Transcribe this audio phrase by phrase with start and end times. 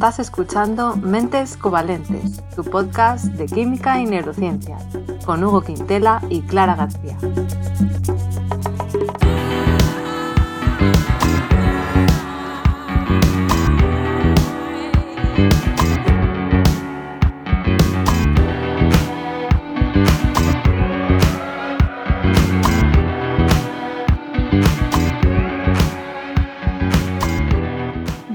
[0.00, 4.78] Estás escuchando Mentes Covalentes, tu podcast de química y neurociencia,
[5.26, 7.18] con Hugo Quintela y Clara García.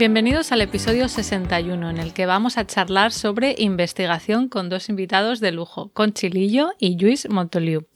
[0.05, 5.40] Bienvenidos al episodio 61, en el que vamos a charlar sobre investigación con dos invitados
[5.40, 7.88] de lujo, Conchi Lillo y Luis Montoliu.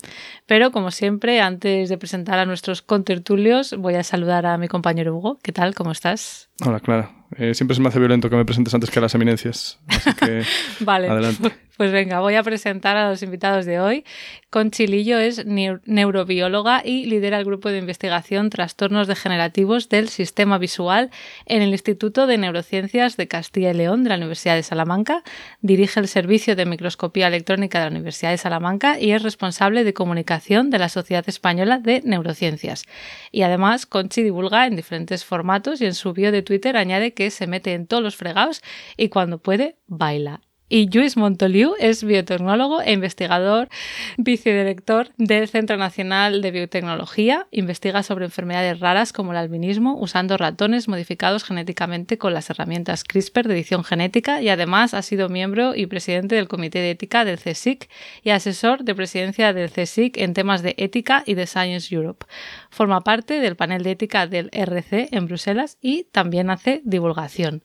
[0.47, 5.15] Pero, como siempre, antes de presentar a nuestros contertulios, voy a saludar a mi compañero
[5.15, 5.37] Hugo.
[5.43, 5.75] ¿Qué tal?
[5.75, 6.48] ¿Cómo estás?
[6.65, 7.11] Hola, Clara.
[7.37, 9.79] Eh, siempre se me hace violento que me presentes antes que a las eminencias.
[9.87, 10.43] Así que,
[10.81, 11.09] vale.
[11.09, 11.51] adelante.
[11.79, 14.03] Pues venga, voy a presentar a los invitados de hoy.
[14.49, 21.09] Conchilillo es neurobióloga y lidera el grupo de investigación Trastornos Degenerativos del Sistema Visual
[21.45, 25.23] en el Instituto de Neurociencias de Castilla y León de la Universidad de Salamanca.
[25.61, 29.93] Dirige el Servicio de Microscopía Electrónica de la Universidad de Salamanca y es responsable de
[29.93, 32.83] comunicación de la Sociedad Española de Neurociencias.
[33.31, 37.29] Y además, Conchi divulga en diferentes formatos y en su bio de Twitter añade que
[37.29, 38.63] se mete en todos los fregados
[38.97, 40.41] y cuando puede baila.
[40.71, 43.69] Y Luis Montoliu es biotecnólogo e investigador,
[44.17, 47.47] vicedirector del Centro Nacional de Biotecnología.
[47.49, 53.47] Investiga sobre enfermedades raras como el albinismo usando ratones modificados genéticamente con las herramientas CRISPR
[53.47, 57.39] de edición genética y además ha sido miembro y presidente del Comité de Ética del
[57.39, 57.89] CSIC
[58.21, 62.27] y asesor de presidencia del CSIC en temas de ética y de Science Europe.
[62.69, 67.63] Forma parte del panel de ética del RC en Bruselas y también hace divulgación.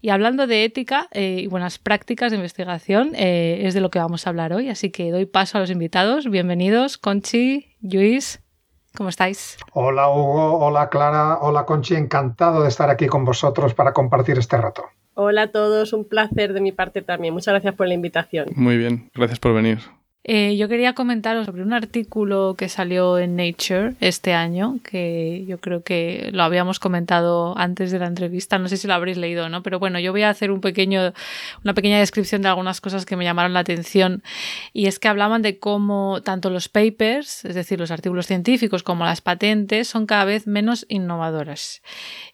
[0.00, 4.26] Y hablando de ética eh, y buenas prácticas investigación eh, es de lo que vamos
[4.26, 6.30] a hablar hoy, así que doy paso a los invitados.
[6.30, 8.40] Bienvenidos, Conchi, Luis,
[8.96, 9.58] ¿cómo estáis?
[9.72, 14.56] Hola Hugo, hola Clara, hola Conchi, encantado de estar aquí con vosotros para compartir este
[14.56, 14.84] rato.
[15.14, 17.34] Hola a todos, un placer de mi parte también.
[17.34, 18.48] Muchas gracias por la invitación.
[18.54, 19.78] Muy bien, gracias por venir.
[20.28, 25.58] Eh, yo quería comentaros sobre un artículo que salió en Nature este año, que yo
[25.58, 29.46] creo que lo habíamos comentado antes de la entrevista, no sé si lo habréis leído
[29.46, 31.12] o no, pero bueno, yo voy a hacer una pequeña
[32.00, 34.24] descripción de algunas cosas que me llamaron la atención
[34.72, 39.04] y es que hablaban de cómo tanto los papers, es decir, los artículos científicos como
[39.04, 41.82] las patentes son cada vez menos innovadoras.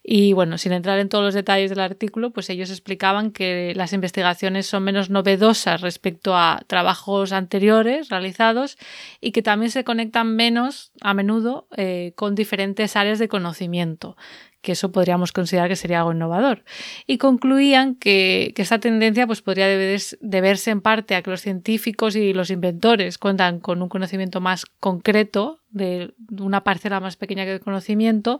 [0.01, 3.93] Y bueno, sin entrar en todos los detalles del artículo, pues ellos explicaban que las
[3.93, 8.77] investigaciones son menos novedosas respecto a trabajos anteriores realizados
[9.21, 14.15] y que también se conectan menos a menudo eh, con diferentes áreas de conocimiento
[14.61, 16.63] que eso podríamos considerar que sería algo innovador.
[17.05, 22.15] Y concluían que, que esta tendencia pues, podría deberse en parte a que los científicos
[22.15, 27.51] y los inventores cuentan con un conocimiento más concreto de una parcela más pequeña que
[27.51, 28.39] el conocimiento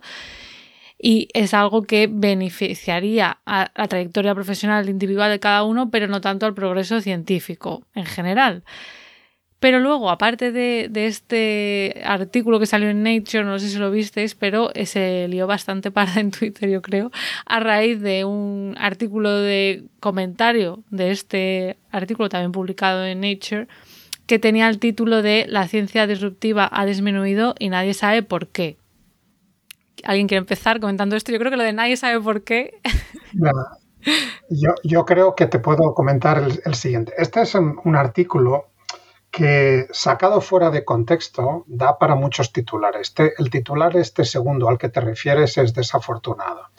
[0.98, 6.22] y es algo que beneficiaría a la trayectoria profesional individual de cada uno, pero no
[6.22, 8.64] tanto al progreso científico en general.
[9.64, 14.36] Pero luego, aparte de, este artículo que salió en Nature, no sé si lo visteis,
[14.36, 17.12] pero se lió bastante para en Twitter, yo creo,
[17.46, 23.70] a raíz de un artículo de comentario de este artículo también publicado en Nature,
[24.28, 28.76] que tenía el título de La ciencia disruptiva ha disminuido y nadie sabe por qué.
[30.04, 31.32] ¿Alguien quiere empezar comentando esto?
[31.32, 32.82] Yo creo que lo de nadie sabe por qué.
[34.84, 37.14] Yo, creo que te puedo comentar el, siguiente.
[37.18, 38.73] Este es un, artículo
[39.34, 43.08] que sacado fuera de contexto da para muchos titulares.
[43.08, 46.70] Este, el titular este segundo al que te refieres es desafortunado,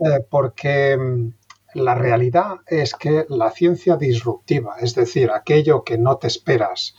[0.00, 1.32] eh, porque mm,
[1.76, 6.94] la realidad es que la ciencia disruptiva, es decir, aquello que no te esperas,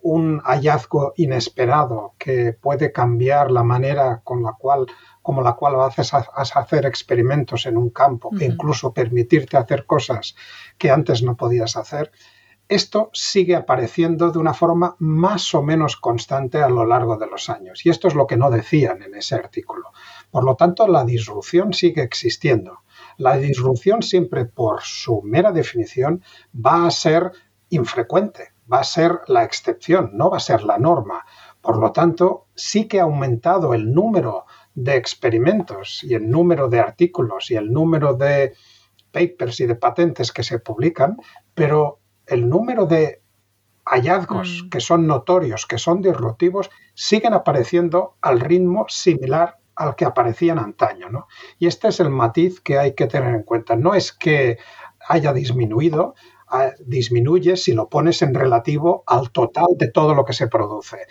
[0.00, 4.86] un hallazgo inesperado que puede cambiar la manera con la cual
[5.20, 10.34] como la cual haces a, hacer experimentos en un campo e incluso permitirte hacer cosas
[10.78, 12.10] que antes no podías hacer,
[12.70, 17.50] esto sigue apareciendo de una forma más o menos constante a lo largo de los
[17.50, 17.84] años.
[17.84, 19.90] Y esto es lo que no decían en ese artículo.
[20.30, 22.80] Por lo tanto, la disrupción sigue existiendo.
[23.18, 26.22] La disrupción siempre, por su mera definición,
[26.54, 27.32] va a ser
[27.68, 31.24] infrecuente va a ser la excepción, no va a ser la norma.
[31.60, 36.80] Por lo tanto, sí que ha aumentado el número de experimentos y el número de
[36.80, 38.54] artículos y el número de
[39.10, 41.16] papers y de patentes que se publican,
[41.54, 41.99] pero
[42.30, 43.22] el número de
[43.84, 44.68] hallazgos mm.
[44.70, 51.26] que son notorios, que son disruptivos, siguen apareciendo al ritmo similar al que aparecían antaño.
[51.58, 53.76] Y este es el matiz que hay que tener en cuenta.
[53.76, 54.58] No es que
[55.08, 56.14] haya disminuido,
[56.84, 61.06] disminuye si lo pones en relativo al total de todo lo que se produce.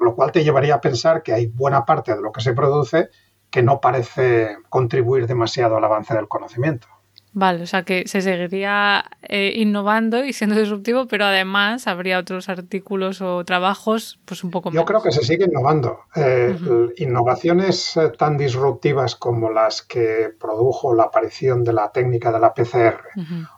[0.00, 3.10] Lo cual te llevaría a pensar que hay buena parte de lo que se produce
[3.50, 6.88] que no parece contribuir demasiado al avance del conocimiento.
[7.38, 12.48] Vale, o sea que se seguiría eh, innovando y siendo disruptivo, pero además habría otros
[12.48, 14.76] artículos o trabajos pues un poco más.
[14.76, 15.98] Yo creo que se sigue innovando.
[16.14, 16.56] Eh,
[16.96, 22.54] innovaciones eh, tan disruptivas como las que produjo la aparición de la técnica de la
[22.54, 23.02] PCR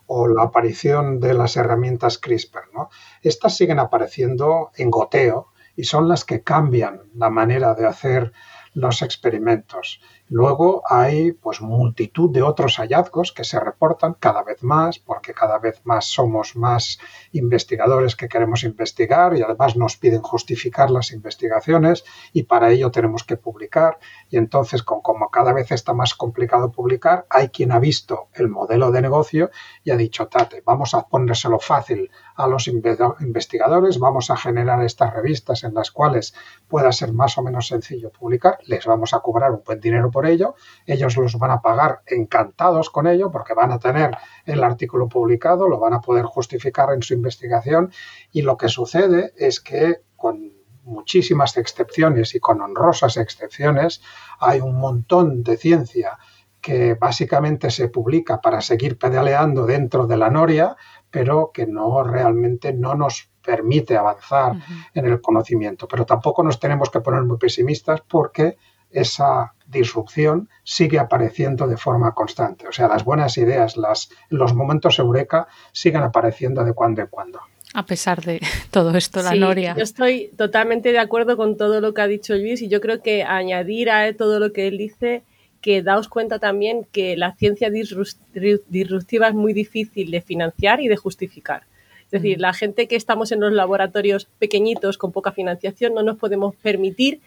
[0.06, 2.90] o la aparición de las herramientas CRISPR, ¿no?
[3.22, 8.32] Estas siguen apareciendo en goteo y son las que cambian la manera de hacer
[8.74, 10.00] los experimentos.
[10.30, 15.58] Luego hay pues multitud de otros hallazgos que se reportan cada vez más, porque cada
[15.58, 16.98] vez más somos más
[17.32, 23.24] investigadores que queremos investigar y además nos piden justificar las investigaciones y para ello tenemos
[23.24, 23.98] que publicar.
[24.28, 28.48] Y entonces, con, como cada vez está más complicado publicar, hay quien ha visto el
[28.48, 29.50] modelo de negocio
[29.82, 35.12] y ha dicho, tate, vamos a ponérselo fácil a los investigadores, vamos a generar estas
[35.12, 36.34] revistas en las cuales
[36.68, 40.26] pueda ser más o menos sencillo publicar, les vamos a cobrar un buen dinero por
[40.26, 44.16] ello, ellos los van a pagar encantados con ello porque van a tener
[44.46, 47.92] el artículo publicado, lo van a poder justificar en su investigación
[48.32, 54.02] y lo que sucede es que con muchísimas excepciones y con honrosas excepciones
[54.40, 56.18] hay un montón de ciencia
[56.60, 60.76] que básicamente se publica para seguir pedaleando dentro de la noria,
[61.12, 64.56] pero que no realmente no nos permite avanzar
[64.94, 65.86] en el conocimiento.
[65.86, 68.56] Pero tampoco nos tenemos que poner muy pesimistas porque
[68.90, 72.66] esa disrupción sigue apareciendo de forma constante.
[72.68, 77.40] O sea, las buenas ideas, las, los momentos eureka siguen apareciendo de cuando en cuando.
[77.74, 78.40] A pesar de
[78.70, 79.74] todo esto, la Noria.
[79.76, 83.02] Yo estoy totalmente de acuerdo con todo lo que ha dicho Luis y yo creo
[83.02, 85.22] que añadir a todo lo que él dice
[85.60, 90.96] que daos cuenta también que la ciencia disruptiva es muy difícil de financiar y de
[90.96, 91.64] justificar.
[92.10, 96.16] Es decir, la gente que estamos en los laboratorios pequeñitos con poca financiación no nos
[96.16, 97.20] podemos permitir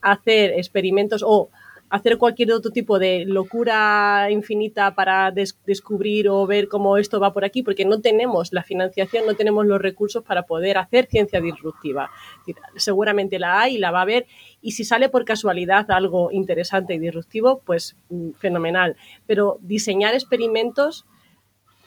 [0.00, 1.50] hacer experimentos o
[1.90, 7.44] hacer cualquier otro tipo de locura infinita para descubrir o ver cómo esto va por
[7.44, 12.10] aquí, porque no tenemos la financiación, no tenemos los recursos para poder hacer ciencia disruptiva.
[12.76, 14.26] Seguramente la hay y la va a haber,
[14.62, 18.96] y si sale por casualidad algo interesante y disruptivo, pues mm, fenomenal.
[19.26, 21.06] Pero diseñar experimentos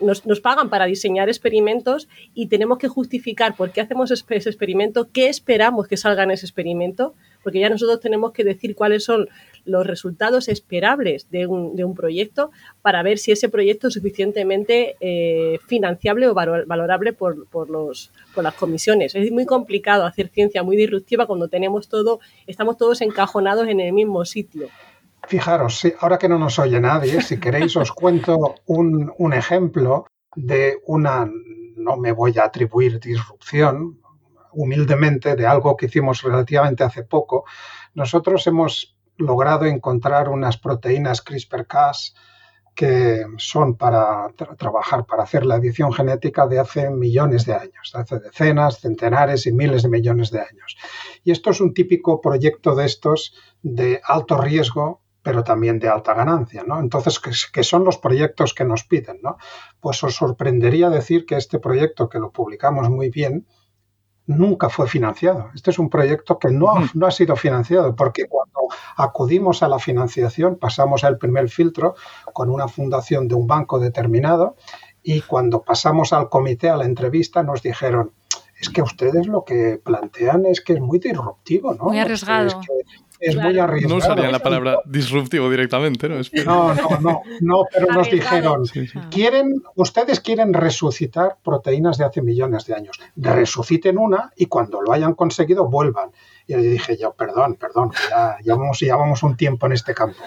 [0.04, 5.10] nos, nos, pagan para diseñar experimentos y tenemos que justificar por qué hacemos ese experimento,
[5.12, 7.14] qué esperamos que salga en ese experimento,
[7.44, 9.28] porque ya nosotros tenemos que decir cuáles son
[9.66, 12.52] los resultados esperables de un, de un proyecto
[12.82, 18.44] para ver si ese proyecto es suficientemente eh, financiable o valorable por, por, los, por
[18.44, 19.16] las comisiones.
[19.16, 23.94] Es muy complicado hacer ciencia muy disruptiva cuando tenemos todo, estamos todos encajonados en el
[23.94, 24.70] mismo sitio.
[25.28, 30.06] Fijaros, ahora que no nos oye nadie, si queréis os cuento un, ejemplo
[30.36, 31.30] de una,
[31.76, 34.02] no me voy a atribuir disrupción,
[34.52, 37.46] humildemente, de algo que hicimos relativamente hace poco.
[37.94, 42.16] Nosotros hemos logrado encontrar unas proteínas CRISPR-Cas
[42.76, 44.28] que son para
[44.58, 49.52] trabajar, para hacer la edición genética de hace millones de años, hace decenas, centenares y
[49.52, 50.78] miles de millones de años.
[51.24, 56.14] Y esto es un típico proyecto de estos de alto riesgo, pero también de alta
[56.14, 56.80] ganancia, ¿no?
[56.80, 57.20] Entonces,
[57.52, 59.38] ¿qué, son los proyectos que nos piden, no?
[59.80, 63.48] Pues os sorprendería decir que este proyecto, que lo publicamos muy bien,
[64.26, 65.50] nunca fue financiado.
[65.56, 68.60] Este es un proyecto que no, no ha sido financiado, porque cuando
[68.98, 71.96] acudimos a la financiación pasamos al primer filtro
[72.34, 74.56] con una fundación de un banco determinado
[75.02, 78.12] y cuando pasamos al comité a la entrevista nos dijeron,
[78.60, 81.86] es que ustedes lo que plantean es que es muy disruptivo, ¿no?
[81.86, 82.56] Muy arriesgado es
[83.36, 83.94] muy arriesgado.
[83.94, 86.16] No usarían la palabra disruptivo directamente, ¿no?
[86.46, 88.64] No, no, no, no, pero nos dijeron,
[89.10, 93.00] quieren, ustedes quieren resucitar proteínas de hace millones de años.
[93.16, 96.12] Resuciten una y cuando lo hayan conseguido vuelvan.
[96.48, 100.22] Y yo dije yo, perdón, perdón, ya llevamos, llevamos un tiempo en este campo.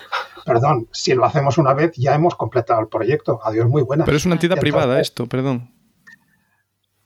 [0.44, 3.40] Perdón, si lo hacemos una vez ya hemos completado el proyecto.
[3.42, 4.04] Adiós, muy buena.
[4.04, 5.75] Pero es una entidad privada esto, perdón.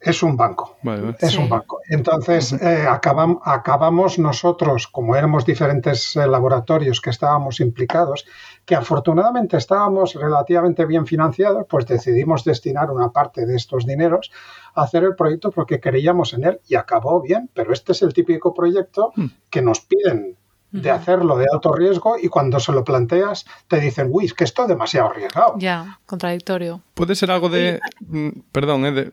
[0.01, 0.79] Es un banco.
[1.19, 1.81] Es un banco.
[1.87, 8.25] Entonces, eh, acabamos nosotros, como éramos diferentes eh, laboratorios que estábamos implicados,
[8.65, 14.33] que afortunadamente estábamos relativamente bien financiados, pues decidimos destinar una parte de estos dineros
[14.75, 17.51] a hacer el proyecto porque creíamos en él y acabó bien.
[17.53, 19.27] Pero este es el típico proyecto hmm.
[19.51, 20.39] que nos piden
[20.73, 24.45] de hacerlo de alto riesgo y cuando se lo planteas te dicen, uy, es que
[24.45, 25.55] esto es demasiado arriesgado.
[25.59, 26.81] Ya, contradictorio.
[26.95, 27.81] Puede ser algo de...
[28.01, 28.93] Mm, perdón, ¿eh?
[28.93, 29.13] de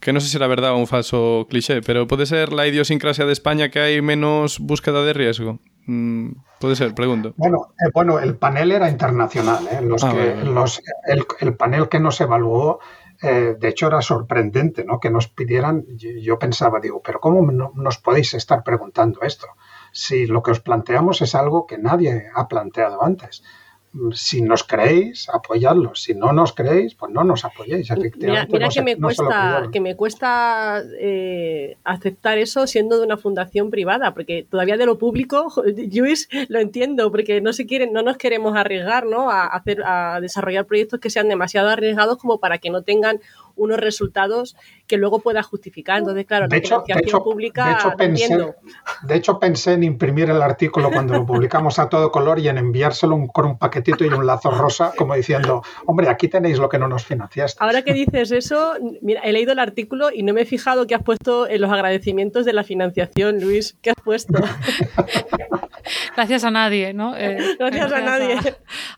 [0.00, 3.26] que no sé si era verdad o un falso cliché, pero puede ser la idiosincrasia
[3.26, 5.58] de España que hay menos búsqueda de riesgo.
[5.86, 7.32] Mm, puede ser, pregunto.
[7.36, 9.66] Bueno, eh, bueno, el panel era internacional.
[9.70, 9.80] ¿eh?
[9.82, 10.82] Los ah, que, los,
[11.40, 12.80] el, panel que nos evaluó,
[13.22, 14.98] eh, de hecho, era sorprendente, ¿no?
[14.98, 15.84] Que nos pidieran.
[15.96, 19.46] Yo, pensaba, digo, pero cómo nos podéis estar preguntando esto
[19.92, 23.42] si lo que os planteamos es algo que nadie ha planteado antes.
[24.12, 26.02] Si nos creéis, apoyadlos.
[26.02, 27.90] Si no nos creéis, pues no nos apoyéis.
[28.16, 30.82] Mira, mira que, me cuesta, que, me cuesta,
[31.84, 35.52] aceptar eso siendo de una fundación privada, porque todavía de lo público,
[35.92, 39.30] Luis, lo entiendo, porque no se quieren, no nos queremos arriesgar, ¿no?
[39.30, 43.20] A hacer, a desarrollar proyectos que sean demasiado arriesgados como para que no tengan
[43.56, 45.98] unos resultados que luego pueda justificar.
[45.98, 47.66] Entonces, claro, de la hecho, pública.
[47.66, 48.54] De hecho, pensé,
[49.02, 52.58] de hecho, pensé en imprimir el artículo cuando lo publicamos a todo color y en
[52.58, 56.78] enviárselo con un paquetito y un lazo rosa, como diciendo, hombre, aquí tenéis lo que
[56.78, 57.62] no nos financiaste.
[57.62, 60.94] Ahora que dices eso, mira, he leído el artículo y no me he fijado que
[60.94, 63.76] has puesto en los agradecimientos de la financiación, Luis.
[63.82, 64.34] ¿Qué has puesto?
[66.16, 67.16] gracias a nadie, ¿no?
[67.16, 68.36] Eh, gracias, a nadie.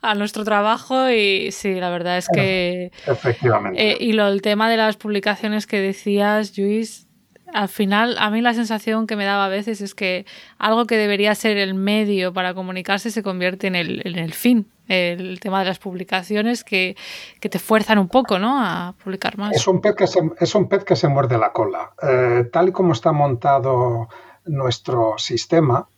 [0.01, 2.93] A, nuestro trabajo y sí, la verdad es que...
[3.07, 3.93] Efectivamente.
[3.93, 7.07] Eh, y lo, el tema de las publicaciones que decías, Luis,
[7.53, 10.25] al final a mí la sensación que me daba a veces es que
[10.57, 14.71] algo que debería ser el medio para comunicarse se convierte en el, en el fin.
[14.89, 16.97] El tema de las publicaciones que,
[17.41, 18.59] que, te fuerzan un poco ¿no?
[18.59, 19.55] a publicar más.
[19.55, 21.93] Es un pez que se, es un pez que se muerde la cola.
[22.03, 24.09] Eh, tal y como está montado
[24.47, 25.89] nuestro sistema,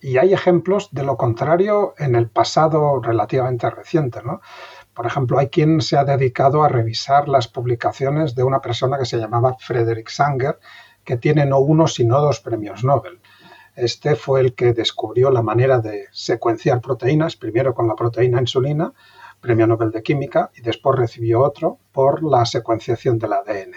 [0.00, 4.20] y hay ejemplos de lo contrario en el pasado relativamente reciente.
[4.24, 4.40] ¿no?
[4.94, 9.06] Por ejemplo, hay quien se ha dedicado a revisar las publicaciones de una persona que
[9.06, 10.58] se llamaba Frederick Sanger,
[11.04, 13.20] que tiene no uno sino dos premios Nobel.
[13.74, 18.92] Este fue el que descubrió la manera de secuenciar proteínas, primero con la proteína insulina,
[19.40, 23.72] premio Nobel de Química, y después recibió otro por la secuenciación del ADN.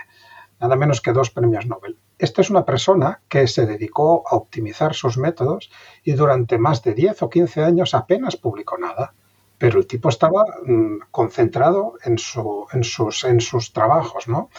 [0.59, 1.97] Nada menos que dos premios Nobel.
[2.17, 5.71] Esta es una persona que se dedicó a optimizar sus métodos
[6.03, 9.13] y durante más de 10 o 15 años apenas publicó nada.
[9.57, 14.49] Pero el tipo estaba mm, concentrado en, su, en, sus, en sus trabajos, ¿no?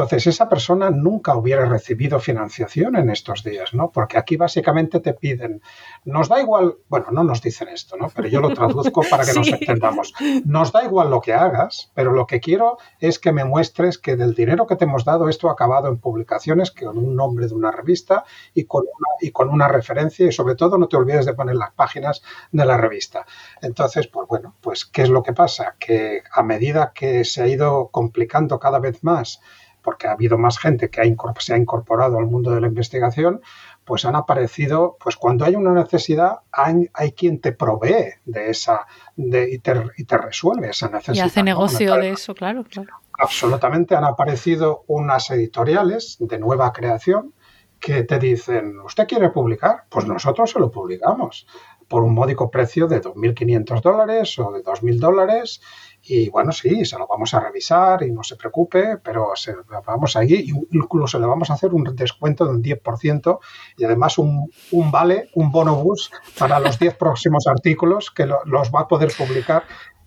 [0.00, 3.90] Entonces, esa persona nunca hubiera recibido financiación en estos días, ¿no?
[3.90, 5.60] Porque aquí básicamente te piden,
[6.06, 8.08] nos da igual, bueno, no nos dicen esto, ¿no?
[8.08, 10.14] Pero yo lo traduzco para que nos entendamos.
[10.46, 14.16] Nos da igual lo que hagas, pero lo que quiero es que me muestres que
[14.16, 17.54] del dinero que te hemos dado esto ha acabado en publicaciones con un nombre de
[17.54, 21.26] una revista y con una, y con una referencia y sobre todo no te olvides
[21.26, 23.26] de poner las páginas de la revista.
[23.60, 25.76] Entonces, pues bueno, pues ¿qué es lo que pasa?
[25.78, 29.42] Que a medida que se ha ido complicando cada vez más
[29.82, 33.40] porque ha habido más gente que se ha incorporado al mundo de la investigación,
[33.84, 39.50] pues han aparecido, pues cuando hay una necesidad, hay, quien te provee de esa de,
[39.50, 41.24] y, te, resuelve esa necesidad.
[41.24, 42.92] Y hace negocio de eso, claro, claro.
[43.18, 47.34] Absolutamente, han aparecido unas editoriales de nueva creación
[47.80, 49.84] que te dicen, ¿usted quiere publicar?
[49.88, 51.46] Pues nosotros se lo publicamos
[51.88, 55.60] por un módico precio de 2.500 dólares o de 2.000 dólares
[56.02, 59.64] y bueno, sí, se lo vamos a revisar y no se preocupe, pero se lo
[59.86, 63.38] vamos allí, incluso le vamos a hacer un descuento de un 10%
[63.76, 68.70] y además un, un vale, un bono bus para los 10 próximos artículos que los
[68.70, 69.64] va a poder publicar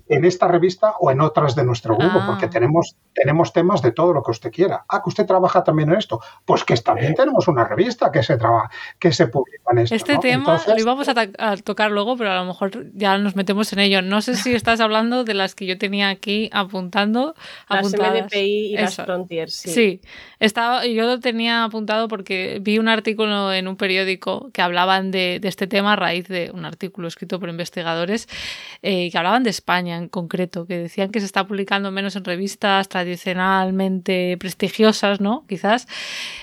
[0.08, 2.26] en esta revista o en otras de nuestro grupo, ah.
[2.28, 4.84] porque tenemos, tenemos temas de todo lo que usted quiera.
[4.90, 6.20] Ah, que usted trabaja también en esto.
[6.46, 8.70] Pues que también tenemos una revista que se trabaja,
[9.00, 9.96] que se publica en esto.
[9.96, 13.80] Este tema lo íbamos a, tocar luego, pero a lo mejor ya nos metemos en
[13.80, 14.02] ello.
[14.02, 17.36] No sé si estás hablando de las que yo tenía aquí apuntando.
[17.70, 19.70] Las MDPI y las Frontiers, sí.
[19.70, 20.02] Sí,
[20.40, 25.40] estaba, yo lo tenía apuntado porque vi un artículo en un periódico que hablaban de,
[25.44, 28.28] este tema a raíz de un artículo escrito por investigadores
[28.82, 32.24] eh, que hablaban de España en concreto, que decían que se está publicando menos en
[32.24, 35.46] revistas tradicionalmente prestigiosas, ¿no?
[35.48, 35.88] Quizás,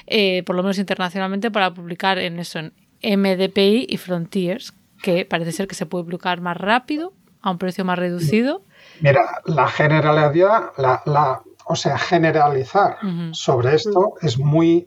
[0.06, 5.52] eh, por lo menos internacionalmente, para publicar en eso, en MDPI y Frontiers, que parece
[5.52, 8.62] ser que se puede publicar más rápido, a un precio más reducido.
[9.00, 12.98] Mira, la generalidad, la, o sea, generalizar
[13.32, 14.86] sobre esto es muy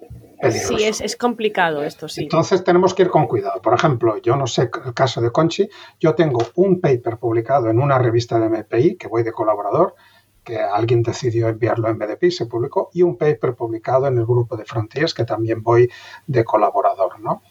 [0.51, 2.23] Sí, es, complicado esto, sí.
[2.23, 3.61] Entonces tenemos que ir con cuidado.
[3.61, 5.69] Por ejemplo, yo no sé el caso de Conchi,
[5.99, 9.95] yo tengo un paper publicado en una revista de MPI, que voy de colaborador,
[10.43, 14.57] que alguien decidió enviarlo en BDP, se publicó, y un paper publicado en el grupo
[14.57, 15.89] de Frontiers, que también voy
[16.27, 17.41] de colaborador, ¿no?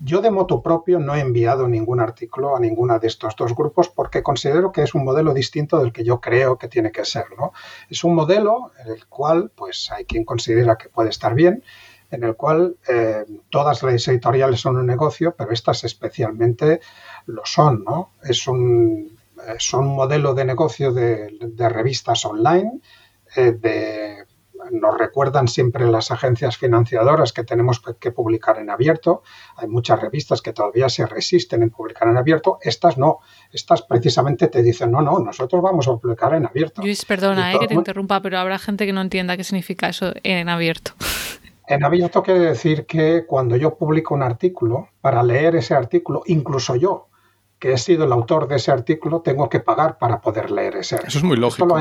[0.00, 3.88] Yo de moto propio no he enviado ningún artículo a ninguno de estos dos grupos
[3.88, 7.24] porque considero que es un modelo distinto del que yo creo que tiene que ser.
[7.36, 7.52] ¿no?
[7.90, 11.64] Es un modelo en el cual pues, hay quien considera que puede estar bien
[12.10, 16.80] en el cual eh, todas las editoriales son un negocio, pero estas especialmente
[17.26, 18.12] lo son, ¿no?
[18.22, 21.36] Es un, eh, son un modelo de negocio de,
[21.68, 22.80] revistas online,
[23.36, 24.24] eh, de,
[24.72, 29.22] nos recuerdan siempre las agencias financiadoras que tenemos que publicar en abierto.
[29.56, 32.58] Hay muchas revistas que todavía se resisten en publicar en abierto.
[32.60, 33.20] Estas no.
[33.52, 36.82] Estas precisamente te dicen, no, no, nosotros vamos a publicar en abierto.
[36.82, 40.48] Luis, perdona que te interrumpa, pero habrá gente que no entienda qué significa eso en
[40.48, 40.92] abierto.
[41.68, 46.76] En abierto quiere decir que cuando yo publico un artículo, para leer ese artículo, incluso
[46.76, 47.08] yo,
[47.58, 50.94] que he sido el autor de ese artículo, tengo que pagar para poder leer ese
[50.94, 51.08] artículo.
[51.08, 51.76] Eso es muy lógico.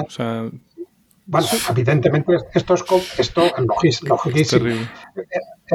[1.29, 2.85] Bueno, evidentemente esto es
[3.17, 3.41] esto.
[3.43, 4.87] Eh,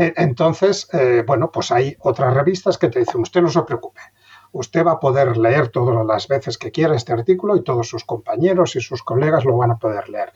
[0.00, 4.00] eh, entonces, eh, bueno, pues hay otras revistas que te dicen, usted no se preocupe,
[4.52, 8.04] usted va a poder leer todas las veces que quiera este artículo y todos sus
[8.04, 10.32] compañeros y sus colegas lo van a poder leer.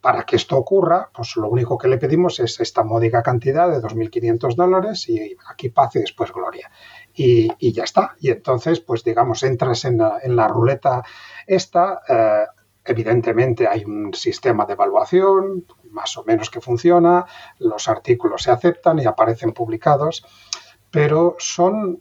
[0.00, 3.80] Para que esto ocurra, pues lo único que le pedimos es esta módica cantidad de
[3.80, 6.70] 2.500 dólares y aquí paz y después gloria.
[7.12, 8.14] Y, ya está.
[8.20, 11.02] Y entonces, pues digamos, entras en la, ruleta
[11.46, 12.02] esta,
[12.86, 17.26] Evidentemente hay un sistema de evaluación, más o menos que funciona,
[17.58, 20.24] los artículos se aceptan y aparecen publicados,
[20.92, 22.00] pero son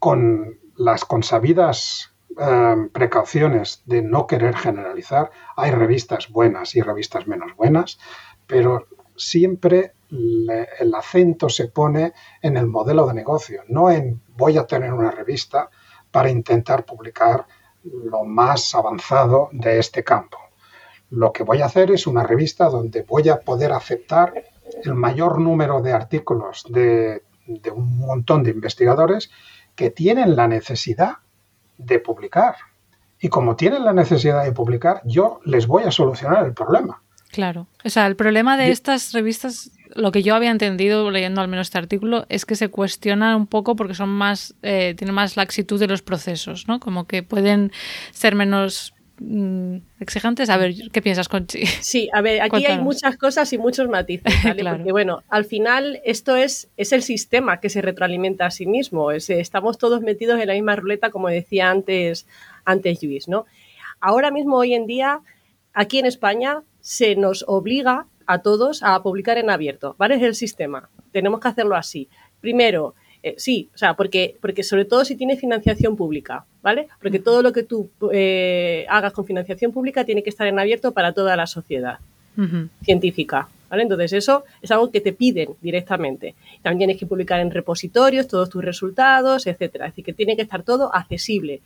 [0.00, 5.30] con las consabidas em, precauciones de no querer generalizar.
[5.56, 7.98] Hay revistas buenas y revistas menos buenas,
[8.46, 14.66] pero siempre el acento se pone en el modelo de negocio, no en voy a
[14.66, 15.68] tener una revista
[16.10, 17.46] para intentar publicar
[17.82, 20.38] lo más avanzado de este campo.
[21.10, 24.32] Lo que voy a hacer es una revista donde voy a poder aceptar
[24.82, 27.22] el mayor número de artículos de,
[27.74, 29.30] un montón de investigadores
[29.74, 31.18] que tienen la necesidad
[31.78, 32.56] de publicar.
[33.20, 37.02] Y como tienen la necesidad de publicar, yo les voy a solucionar el problema.
[37.30, 37.66] Claro.
[37.84, 41.68] O sea, el problema de estas revistas lo que yo había entendido leyendo al menos
[41.68, 45.80] este artículo es que se cuestionan un poco porque son más, eh, tienen más laxitud
[45.80, 46.80] de los procesos, ¿no?
[46.80, 47.72] Como que pueden
[48.12, 50.50] ser menos mm, exigentes.
[50.50, 51.66] A ver, ¿qué piensas, Conchi?
[51.66, 54.64] Sí, a ver, aquí hay muchas cosas y muchos matices, ¿vale?
[54.76, 59.10] Porque, bueno, al final esto es, es el sistema que se retroalimenta a sí mismo.
[59.10, 62.26] estamos todos metidos en la misma ruleta, como decía antes,
[62.64, 63.46] antes Luis, ¿no?
[64.00, 65.20] Ahora mismo, hoy en día,
[65.72, 70.16] aquí en España, se nos obliga a todos a publicar en abierto, ¿vale?
[70.16, 70.90] Es el sistema.
[71.12, 72.08] Tenemos que hacerlo así.
[72.40, 72.94] Primero,
[73.26, 76.86] eh, sí, o sea, porque, porque sobre todo si tienes financiación pública, ¿vale?
[77.02, 80.92] Porque todo lo que tú eh, hagas con financiación pública tiene que estar en abierto
[80.92, 81.98] para toda la sociedad
[82.84, 83.82] científica, ¿vale?
[83.82, 86.36] Entonces eso es algo que te piden directamente.
[86.62, 89.86] También tienes que publicar en repositorios todos tus resultados, etcétera.
[89.86, 91.62] Es decir, que tiene que estar todo accesible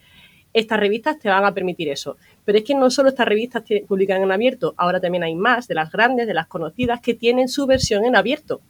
[0.53, 2.16] estas revistas te van a permitir eso.
[2.44, 5.75] Pero es que no solo estas revistas publican en abierto, ahora también hay más de
[5.75, 8.61] las grandes, de las conocidas, que tienen su versión en abierto.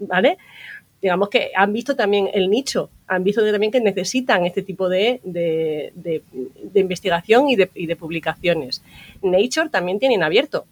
[0.00, 0.38] ¿Vale?
[1.00, 5.20] Digamos que han visto también el nicho, han visto también que necesitan este tipo de,
[5.24, 6.22] de,
[6.74, 8.82] investigación y, y de, publicaciones.
[9.22, 10.66] Nature también tiene en abierto,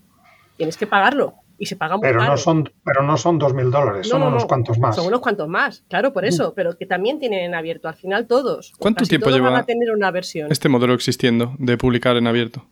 [0.57, 4.23] tienes que pagarlo y se pagan pero No son, pero no son 2.000 dólares, son
[4.23, 4.97] unos cuantos más.
[4.97, 8.27] Son unos cuantos más, claro, por eso, pero que también tienen en abierto, al final
[8.27, 8.73] todos.
[8.79, 10.51] ¿Cuánto tiempo lleva a tener una versión.
[10.51, 12.67] este modelo existiendo de publicar en abierto?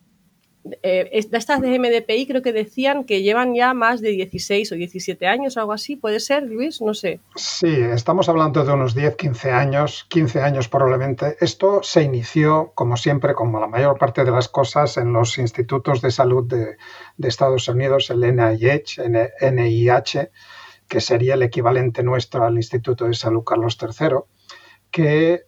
[0.83, 5.27] Eh, estas de MDPI creo que decían que llevan ya más de 16 o 17
[5.27, 5.97] años, algo así.
[5.97, 6.81] ¿Puede ser, Luis?
[6.81, 7.21] No sé.
[7.37, 11.37] Sí, estamos hablando de unos 10, 15 años, 15 años probablemente.
[11.41, 16.01] Esto se inició, como siempre, como la mayor parte de las cosas, en los institutos
[16.01, 16.77] de salud de,
[17.29, 19.03] Estados Unidos, el NIH,
[19.41, 20.31] NIH,
[20.89, 24.19] que sería el equivalente nuestro al Instituto de Salud Carlos III,
[24.91, 25.43] que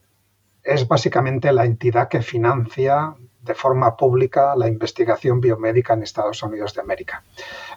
[0.62, 3.14] es básicamente la entidad que financia
[3.46, 7.24] de forma pública la investigación biomédica en Estados Unidos de América.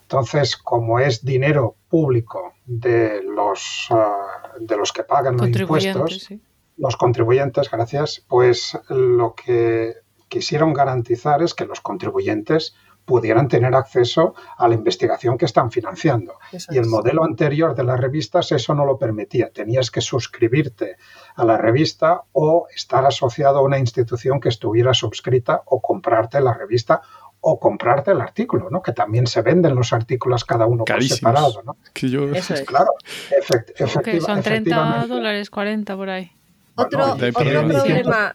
[0.02, 6.30] Entonces, como es dinero público de los, ah, de los que pagan los impuestos,
[6.78, 9.96] los contribuyentes, gracias, pues lo que
[10.30, 12.76] quisieron garantizar es que los contribuyentes
[13.10, 16.36] pudieran tener acceso a la investigación que están financiando.
[16.70, 19.50] y el modelo anterior de las revistas eso no lo permitía.
[19.50, 20.98] Tenías que suscribirte
[21.36, 26.54] a la revista o estar asociado a una institución que estuviera suscrita o comprarte la
[26.54, 27.02] revista
[27.42, 28.84] o comprarte el artículo, ¿no?
[28.84, 31.78] Que también se venden los artículos cada uno por separado, ¿no?
[32.36, 32.62] Eso es.
[32.62, 32.92] Claro,
[34.24, 36.32] son 30 dólares, 40 por ahí.
[36.76, 38.34] Otro, problema,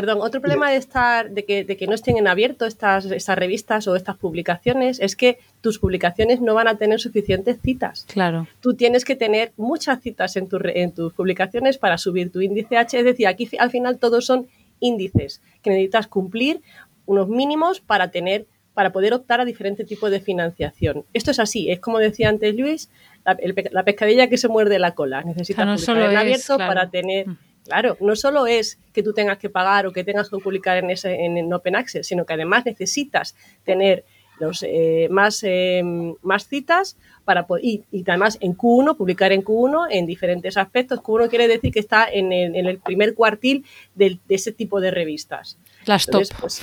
[0.00, 3.38] Perdón, otro problema de estar, de que, de que no estén en abierto estas, estas
[3.38, 8.04] revistas o estas publicaciones es que tus publicaciones no van a tener suficientes citas.
[8.12, 8.46] Claro.
[8.60, 12.76] Tú tienes que tener muchas citas en, tu, en tus publicaciones para subir tu índice
[12.76, 12.98] H.
[12.98, 14.48] Es decir, aquí al final todos son
[14.80, 16.60] índices que necesitas cumplir
[17.06, 21.06] unos mínimos para tener para poder optar a diferentes tipos de financiación.
[21.14, 22.90] Esto es así, es como decía antes Luis,
[23.24, 25.22] la, pescadilla que se muerde la cola.
[25.22, 27.38] Necesitas publicar en abierto para tener mm.
[27.66, 30.90] Claro, no solo es que tú tengas que pagar o que tengas que publicar en,
[30.90, 34.04] ese, en, Open Access, sino que además necesitas tener
[34.38, 35.82] los, eh, más, eh,
[36.22, 41.00] más citas para y, y, además en Q1, publicar en Q1 en diferentes aspectos.
[41.00, 45.58] Q1 quiere decir que está en el, primer cuartil de, ese tipo de revistas.
[45.86, 46.22] Las top.
[46.40, 46.62] Pues,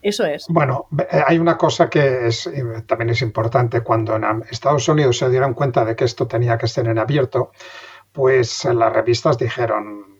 [0.00, 0.46] eso es.
[0.48, 2.48] Bueno, eh, hay una cosa que es,
[2.86, 3.82] también es importante.
[3.82, 7.50] Cuando en Estados Unidos se dieron cuenta de que esto tenía que ser en abierto,
[8.12, 10.17] pues las revistas dijeron,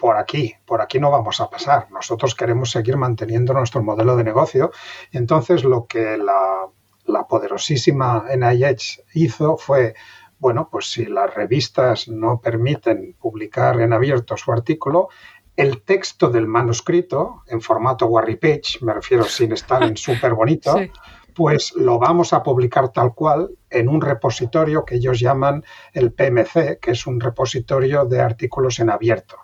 [0.00, 1.88] por aquí, por aquí no vamos a pasar.
[1.90, 4.72] Nosotros queremos seguir manteniendo nuestro modelo de negocio.
[5.12, 6.66] Y entonces lo que la,
[7.04, 9.94] la poderosísima NIH hizo fue,
[10.38, 15.08] bueno, pues si las revistas no permiten publicar en abierto su artículo,
[15.54, 20.74] el texto del manuscrito en formato Warry Page, me refiero sin estar en súper bonito,
[21.34, 26.78] pues lo vamos a publicar tal cual en un repositorio que ellos llaman el PMC,
[26.80, 29.36] que es un repositorio de artículos en abierto.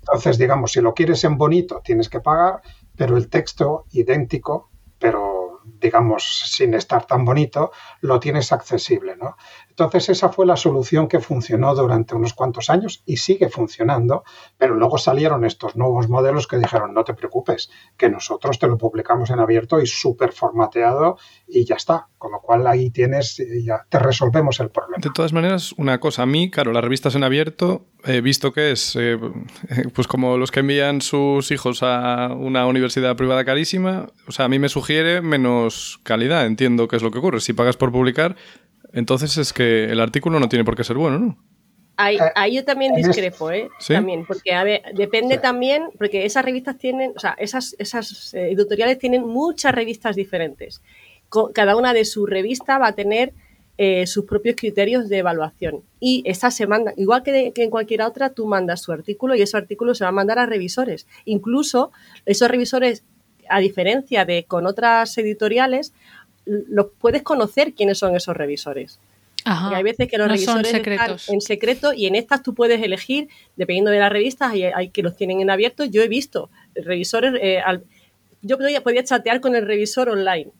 [0.00, 2.62] Entonces, digamos, si lo quieres en bonito, tienes que pagar,
[2.96, 9.16] pero el texto idéntico, pero digamos, sin estar tan bonito, lo tienes accesible.
[9.16, 9.36] ¿no?
[9.70, 14.24] Entonces esa fue la solución que funcionó durante unos cuantos años y sigue funcionando,
[14.58, 18.76] pero luego salieron estos nuevos modelos que dijeron, no te preocupes, que nosotros te lo
[18.76, 22.08] publicamos en abierto y súper formateado y ya está.
[22.18, 24.98] Con lo cual ahí tienes, ya te resolvemos el problema.
[25.00, 28.72] De todas maneras, una cosa, a mí, claro, las revistas en abierto, he visto que
[28.72, 29.18] es eh,
[29.94, 34.48] pues como los que envían sus hijos a una universidad privada carísima, o sea, a
[34.48, 37.40] mí me sugiere menos calidad, entiendo qué es lo que ocurre.
[37.40, 38.36] Si pagas por publicar,
[38.92, 41.38] entonces es que el artículo no tiene por qué ser bueno, ¿no?
[41.96, 43.68] Ahí, eh, yo también discrepo, ¿eh?
[43.86, 48.52] También, porque a ver, depende también, porque esas revistas tienen, o sea, esas, esas eh,
[48.52, 50.82] editoriales tienen muchas revistas diferentes.
[51.52, 53.34] Cada una de sus revistas va a tener
[53.76, 55.82] eh, sus propios criterios de evaluación.
[56.00, 59.42] Y esa se manda, igual que, que, en cualquier otra, tú mandas tu artículo y
[59.42, 61.06] ese artículo se va a mandar a revisores.
[61.26, 61.92] Incluso
[62.24, 63.04] esos revisores,
[63.48, 65.92] a diferencia de con otras editoriales,
[66.46, 68.98] lo puedes conocer quiénes son esos revisores.
[69.44, 73.90] hay veces que los revisores están en secreto y en estas tú puedes elegir, dependiendo
[73.90, 75.84] de las revistas, hay, hay que los tienen en abierto.
[75.84, 77.62] Yo he visto revisores, eh,
[78.42, 80.50] yo podía, podía, chatear con el revisor online.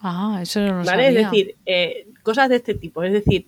[0.00, 1.08] Ah, eso no lo ¿vale?
[1.08, 3.02] Es decir, eh, cosas de este tipo.
[3.02, 3.46] Es decir,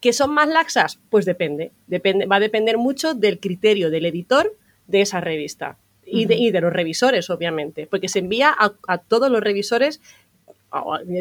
[0.00, 1.00] ¿que son más laxas?
[1.10, 1.72] Pues depende.
[1.86, 2.26] depende.
[2.26, 4.56] Va a depender mucho del criterio del editor
[4.86, 5.78] de esa revista.
[6.10, 10.00] Y, de, y de, los revisores, obviamente, porque se envía a, a todos los revisores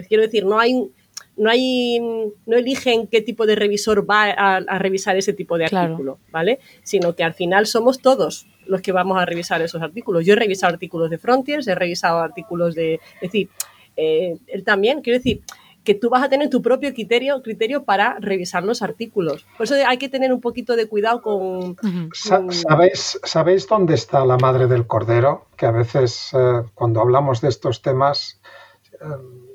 [0.08, 0.90] quiero decir, no hay,
[1.36, 6.20] no hay, no eligen qué tipo de revisor va a, revisar ese tipo de artículo,
[6.32, 6.60] ¿vale?
[6.84, 10.26] Sino que al final somos todos los que vamos a revisar esos artículos.
[10.26, 13.50] Yo he revisado artículos de Frontiers, he revisado artículos de, es decir,
[13.96, 15.42] eh, él también, quiero decir,
[15.88, 19.46] que tú vas a tener tu propio criterio, criterio para revisar los artículos.
[19.58, 21.78] Por eso hay que tener un poquito de cuidado con...
[22.12, 25.48] ¿Sabéis, ¿Sabéis dónde está la madre del cordero?
[25.56, 28.42] Que a veces eh, cuando hablamos de estos temas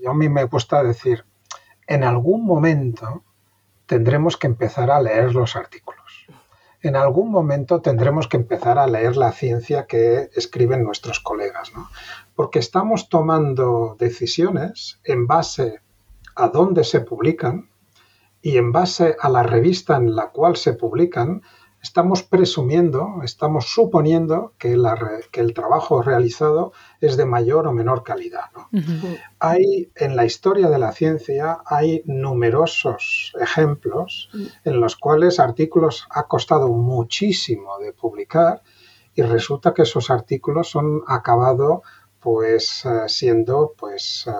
[0.02, 1.24] yo a mí me gusta decir,
[1.86, 3.24] en algún momento
[3.86, 6.26] tendremos que empezar a leer los artículos.
[6.80, 11.88] En algún momento tendremos que empezar a leer la ciencia que escriben nuestros colegas, ¿no?
[12.34, 15.80] Porque estamos tomando decisiones en base
[16.34, 17.70] a dónde se publican
[18.40, 21.42] y en base a la revista en la cual se publican,
[21.82, 28.50] estamos presumiendo, estamos suponiendo que, el trabajo realizado es de mayor o menor calidad.
[29.40, 34.46] Hay en la historia de la ciencia hay numerosos ejemplos mm.
[34.64, 38.62] en los cuales artículos ha costado muchísimo de publicar
[39.14, 41.82] y resulta que esos artículos han acabado
[42.20, 44.32] pues eh, siendo pues eh,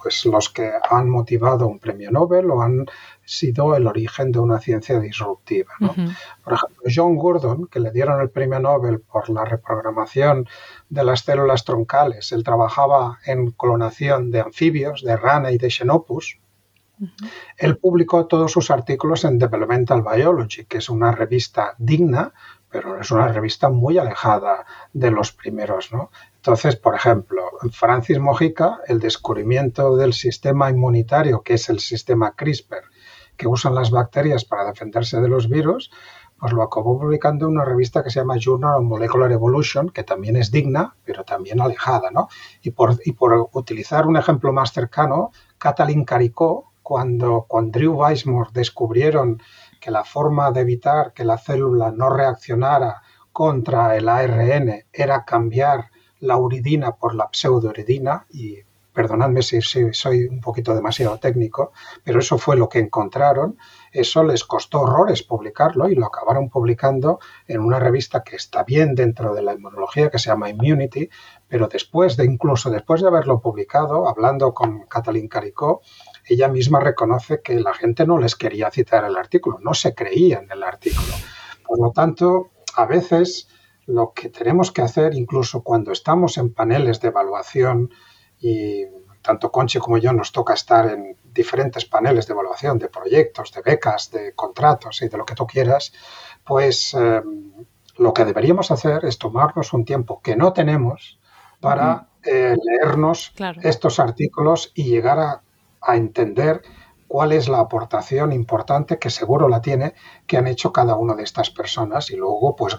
[0.00, 2.86] pues los que han motivado un premio Nobel o han
[3.26, 5.72] sido el origen de una ciencia disruptiva.
[5.78, 10.48] Por ejemplo, John Gurdon, que le dieron el premio Nobel por la reprogramación
[10.88, 16.38] de las células troncales, él trabajaba en clonación de anfibios, de rana y de xenopus.
[17.58, 22.32] Él publicó todos sus artículos en Developmental Biology, que es una revista digna,
[22.70, 25.92] pero es una revista muy alejada de los primeros.
[25.92, 26.10] ¿no?
[26.36, 32.84] Entonces, por ejemplo, Francis Mojica, el descubrimiento del sistema inmunitario, que es el sistema CRISPR,
[33.36, 35.90] que usan las bacterias para defenderse de los virus,
[36.38, 40.04] pues lo acabó publicando en una revista que se llama Journal of Molecular Evolution, que
[40.04, 42.10] también es digna, pero también alejada.
[42.10, 42.28] ¿no?
[42.62, 49.42] Y, por, y por utilizar un ejemplo más cercano, Katalin Caricó, cuando Drew Weissmore descubrieron
[49.80, 55.90] que la forma de evitar que la célula no reaccionara contra el ARN era cambiar
[56.20, 58.60] la uridina por la pseudouridina y
[58.96, 63.58] perdonadme si, soy un poquito demasiado técnico, pero eso fue lo que encontraron.
[63.92, 68.94] Eso les costó horrores publicarlo y lo acabaron publicando en una revista que está bien
[68.94, 71.10] dentro de la inmunología, que se llama Immunity,
[71.46, 75.82] pero después de, incluso después de haberlo publicado, hablando con Katalin Caricó,
[76.24, 80.38] ella misma reconoce que la gente no les quería citar el artículo, no se creía
[80.38, 81.14] en el artículo.
[81.66, 83.48] Por lo tanto, a veces
[83.86, 87.90] lo que tenemos que hacer, incluso cuando estamos en paneles de evaluación,
[88.40, 88.84] y
[89.22, 93.60] tanto Conchi como yo nos toca estar en diferentes paneles de evaluación de proyectos, de
[93.60, 95.92] becas, de contratos y de lo que tú quieras,
[96.44, 97.22] pues eh,
[97.96, 101.18] lo que deberíamos hacer es tomarnos un tiempo que no tenemos
[101.60, 105.42] para eh, leernos estos artículos y llegar a,
[105.94, 106.62] entender
[107.16, 109.94] cuál es la aportación importante que seguro la tiene
[110.26, 112.76] que han hecho cada una de estas personas y luego pues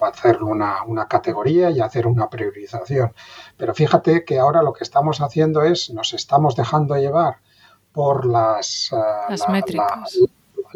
[0.00, 3.14] hacer una, una, categoría y hacer una priorización.
[3.56, 7.36] Pero fíjate que ahora lo que estamos haciendo es nos estamos dejando llevar
[7.92, 10.18] por las, eh, métricas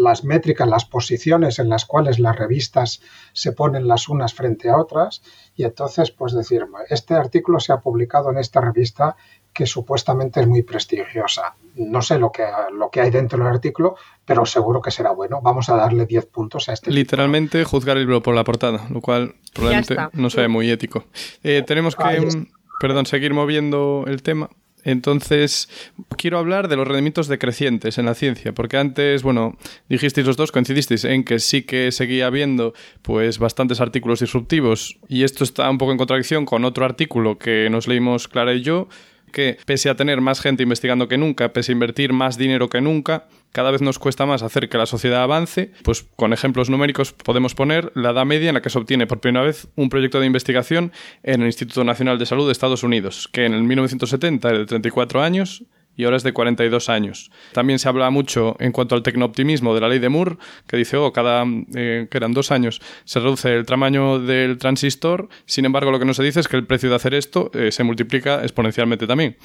[0.00, 3.02] las métricas, las posiciones en las cuales las revistas
[3.34, 5.22] se ponen las unas frente a otras
[5.54, 9.16] y entonces pues decir, este artículo se ha publicado en esta revista
[9.52, 11.54] que supuestamente es muy prestigiosa.
[11.74, 15.40] No sé lo que, lo que hay dentro del artículo, pero seguro que será bueno.
[15.42, 16.90] Vamos a darle 10 puntos a este.
[16.90, 21.04] Literalmente juzgar el libro por la portada, lo cual probablemente no sea muy ético.
[21.42, 22.46] Eh, tenemos que,
[22.80, 24.50] perdón, seguir moviendo el tema.
[24.84, 25.68] Entonces,
[26.16, 29.56] quiero hablar de los rendimientos decrecientes en la ciencia, porque antes, bueno,
[29.88, 35.24] dijisteis los dos, coincidisteis en que sí que seguía habiendo pues bastantes artículos disruptivos y
[35.24, 38.88] esto está un poco en contradicción con otro artículo que nos leímos Clara y yo,
[39.30, 42.80] que pese a tener más gente investigando que nunca, pese a invertir más dinero que
[42.80, 47.12] nunca, cada vez nos cuesta más hacer que la sociedad avance, pues con ejemplos numéricos
[47.12, 50.20] podemos poner la edad media en la que se obtiene por primera vez un proyecto
[50.20, 54.48] de investigación en el Instituto Nacional de Salud de Estados Unidos, que en el 1970
[54.48, 55.64] era de 34 años
[56.00, 57.30] y ahora es de 42 años.
[57.52, 60.36] También se habla mucho en cuanto al tecnooptimismo de la ley de Moore,
[60.66, 65.28] que dice, oh, cada, eh, que eran dos años, se reduce el tamaño del transistor,
[65.44, 67.70] sin embargo lo que no se dice es que el precio de hacer esto eh,
[67.70, 69.36] se multiplica exponencialmente también.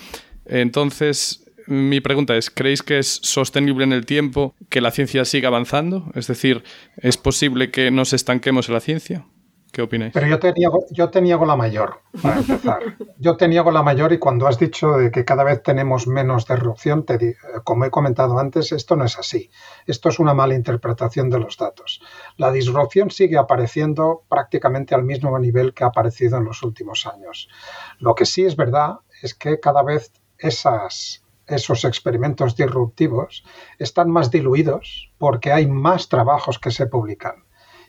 [0.46, 5.50] Entonces, mi pregunta es, ¿creéis que es sostenible en el tiempo que la ciencia siga
[5.50, 6.12] avanzando?
[6.16, 6.64] Es decir,
[6.98, 9.26] ¿es posible que nos estanquemos en la ciencia?
[9.76, 10.14] ¿Qué opináis?
[10.14, 12.80] Pero yo te niego, yo te la mayor, para empezar.
[13.18, 16.48] Yo te niego la mayor y cuando has dicho de que cada vez tenemos menos
[16.48, 17.36] disrupción, te,
[17.66, 19.52] como he comentado antes, esto no es así.
[19.86, 22.02] Esto es una mala interpretación de los datos.
[22.38, 27.50] La disrupción sigue apareciendo prácticamente al mismo nivel que ha aparecido en los últimos años.
[28.00, 33.44] Lo que sí es verdad es que cada vez esos experimentos disruptivos
[33.78, 37.45] están más diluidos porque hay más trabajos que se publican.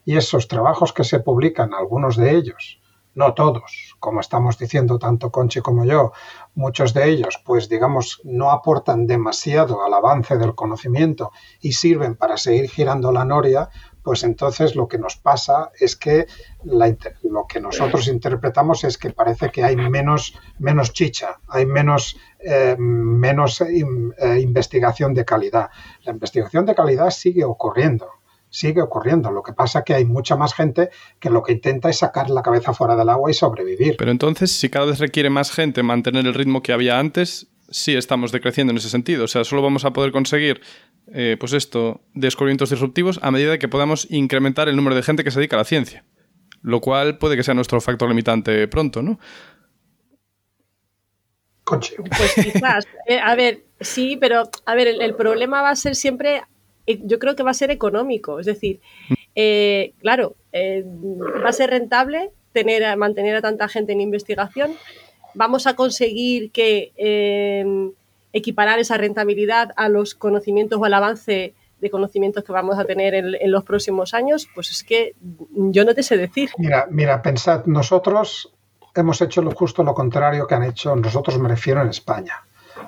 [0.06, 2.80] Y esos trabajos que se publican, algunos de ellos,
[3.16, 6.12] no todos, como estamos diciendo tanto Conchi como yo,
[6.54, 12.36] muchos de ellos, pues digamos, no aportan demasiado al avance del conocimiento y sirven para
[12.36, 13.70] seguir girando la noria,
[14.02, 16.26] pues entonces lo que nos pasa es que
[16.62, 22.76] lo que nosotros interpretamos es que parece que hay menos, menos chicha, hay menos, eh,
[22.78, 25.70] menos eh, investigación de calidad.
[26.04, 28.08] La investigación de calidad sigue ocurriendo
[28.56, 29.30] sigue ocurriendo.
[29.30, 30.88] Lo que pasa es que hay mucha más gente
[31.20, 33.96] que lo que intenta es sacar la cabeza fuera del agua y sobrevivir.
[33.98, 37.94] Pero entonces, si cada vez requiere más gente mantener el ritmo que había antes, sí
[37.94, 39.24] estamos decreciendo en ese sentido.
[39.24, 40.62] O sea, solo vamos a poder conseguir,
[41.12, 45.30] eh, pues esto, descubrimientos disruptivos a medida que podamos incrementar el número de gente que
[45.30, 46.04] se dedica a la ciencia.
[46.62, 49.18] Lo cual puede que sea nuestro factor limitante pronto, ¿no?
[51.66, 51.92] Pues
[52.34, 52.86] quizás.
[53.06, 56.42] Eh, a ver, sí, pero a ver, el problema va a ser siempre
[56.86, 58.40] yo creo que va a ser económico.
[58.40, 58.80] Es decir,
[59.34, 60.84] eh, claro, eh,
[61.44, 64.72] va a ser rentable tener, mantener a tanta gente en investigación.
[65.34, 66.92] Vamos a conseguir que
[68.32, 73.14] equiparar esa rentabilidad a los conocimientos o al avance de conocimientos que vamos a tener
[73.14, 75.14] en, los próximos años, pues es que
[75.54, 76.50] yo no te sé decir.
[76.56, 78.52] Mira, mira, pensad, nosotros
[78.94, 82.42] hemos hecho lo justo lo contrario que han hecho, nosotros me refiero en España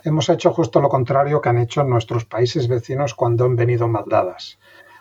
[0.04, 4.58] hemos hecho justo lo contrario que han hecho nuestros países vecinos cuando han venido maldadas.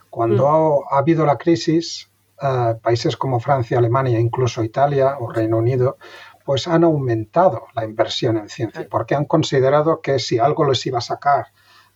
[0.10, 0.94] Cuando mm.
[0.94, 2.10] ha, habido la crisis,
[2.42, 5.98] eh, países como Francia, Alemania, incluso Italia o Reino Unido,
[6.46, 11.00] pues han aumentado la inversión en ciencia, porque han considerado que si algo les iba
[11.00, 11.48] a sacar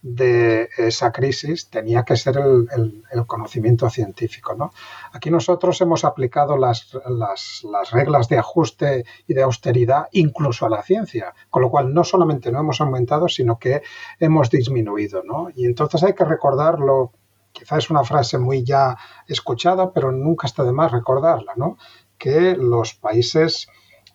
[0.01, 4.55] de esa crisis tenía que ser el, conocimiento científico.
[4.55, 4.73] ¿no?
[5.13, 10.81] Aquí nosotros hemos aplicado las, las, reglas de ajuste y de austeridad incluso a la
[10.81, 13.83] ciencia, con lo cual no solamente no hemos aumentado, sino que
[14.19, 15.23] hemos disminuido.
[15.23, 15.49] ¿no?
[15.55, 17.11] Y entonces hay que recordarlo,
[17.51, 21.77] quizás es una frase muy ya escuchada, pero nunca está de más recordarla, ¿no?
[22.17, 23.67] que los países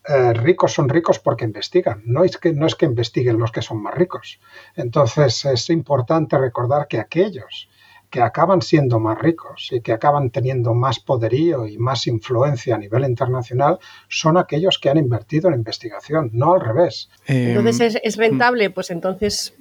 [0.08, 3.62] eh, ricos son ricos porque investigan, no es, que, no es que investiguen los que
[3.62, 4.40] son más ricos.
[4.74, 7.68] Entonces es importante recordar que aquellos
[8.10, 12.78] que acaban siendo más ricos y que acaban teniendo más poderío y más influencia a
[12.78, 17.10] nivel internacional son aquellos que han invertido en investigación, no al revés.
[17.26, 19.54] entonces es, rentable, pues entonces,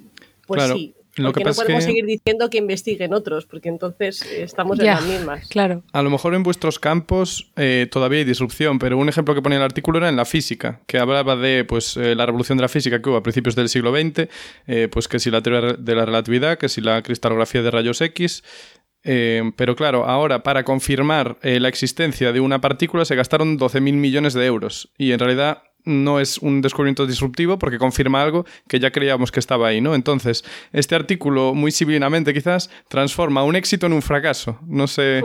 [0.46, 0.95] pues sí.
[1.16, 5.48] Lo porque no podemos seguir diciendo que investiguen otros, porque entonces estamos en las mismas.
[5.48, 5.82] Claro.
[5.92, 9.56] A lo mejor en vuestros campos eh, todavía hay disrupción, pero un ejemplo que ponía
[9.56, 12.68] el artículo era en la física, que hablaba de pues, eh, la revolución de la
[12.68, 14.28] física que hubo a principios del siglo XX,
[14.66, 18.00] eh, pues que si la teoría de la relatividad, que si la cristalografía de rayos
[18.00, 18.42] X,
[19.02, 24.44] pero claro, ahora para confirmar la existencia de una partícula se gastaron 12.000 millones de
[24.46, 24.90] euros.
[24.98, 29.40] Y en realidad no es un descubrimiento disruptivo porque confirma algo que ya creíamos que
[29.40, 29.94] estaba ahí, ¿no?
[29.94, 34.58] Entonces, este artículo, muy civilinamente quizás, transforma un éxito en un fracaso.
[34.66, 35.22] No sé,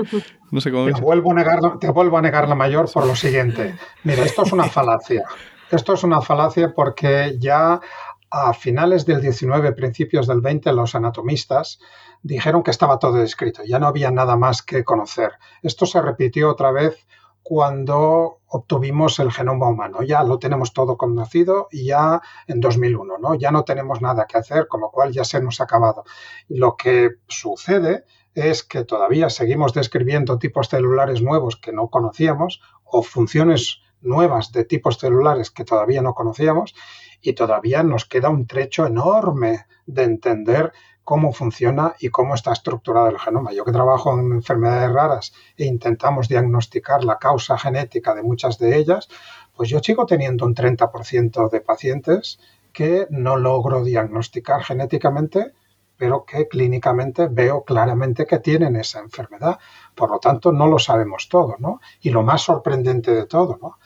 [0.52, 0.86] no sé cómo...
[0.86, 3.76] Te vuelvo, a negar, te vuelvo a negar la mayor por lo siguiente.
[4.04, 5.24] Mira, esto es una falacia.
[5.72, 7.82] Esto es una falacia porque ya
[8.30, 11.80] a finales del 19, principios del 20, los anatomistas
[12.24, 15.34] dijeron que estaba todo escrito, ya no había nada más que conocer.
[15.64, 17.06] Esto se repitió otra vez
[17.44, 20.04] cuando obtuvimos el genoma humano.
[20.04, 23.36] Ya lo tenemos todo conocido y ya en 2001, ¿no?
[23.36, 26.04] Ya no tenemos nada que hacer, con lo cual ya se nos ha acabado.
[26.48, 33.04] Lo que sucede es que todavía seguimos describiendo tipos celulares nuevos que no conocíamos o
[33.04, 36.74] funciones nuevas de tipos celulares que todavía no conocíamos
[37.22, 40.74] y todavía nos queda un trecho enorme de entender
[41.04, 43.54] cómo funciona y cómo está estructurado el genoma.
[43.54, 48.78] Yo que trabajo en enfermedades raras e intentamos diagnosticar la causa genética de muchas de
[48.78, 49.10] ellas,
[49.56, 52.40] pues yo sigo teniendo un 30% de pacientes
[52.72, 55.54] que no logro diagnosticar genéticamente,
[55.98, 59.60] pero que clínicamente veo claramente que tienen esa enfermedad.
[59.94, 61.80] Por lo tanto, no lo sabemos todo, ¿no?
[62.02, 63.78] Y lo más sorprendente de todo, ¿no?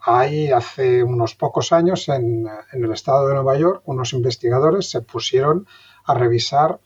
[0.00, 5.00] Hay hace unos pocos años en, en el estado de Nueva York unos investigadores se
[5.00, 5.66] pusieron
[6.06, 6.80] a revisar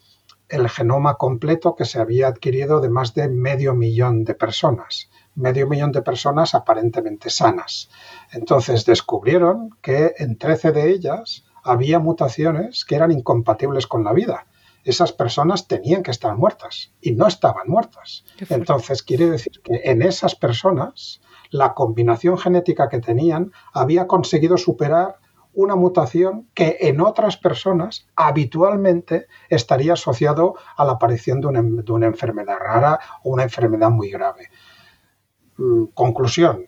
[0.48, 5.68] el genoma completo que se había adquirido de más de medio millón de personas, medio
[5.68, 7.88] millón de personas aparentemente sanas.
[8.32, 14.46] Entonces descubrieron que en 13 de ellas había mutaciones que eran incompatibles con la vida.
[14.82, 18.24] Esas personas tenían que estar muertas y no estaban muertas.
[18.48, 25.19] Entonces quiere decir que en esas personas la combinación genética que tenían había conseguido superar
[25.60, 32.56] una mutación que en otras personas habitualmente estaría asociado a la aparición de una, enfermedad
[32.58, 34.50] rara o una enfermedad muy grave.
[35.56, 36.66] Mm, conclusión,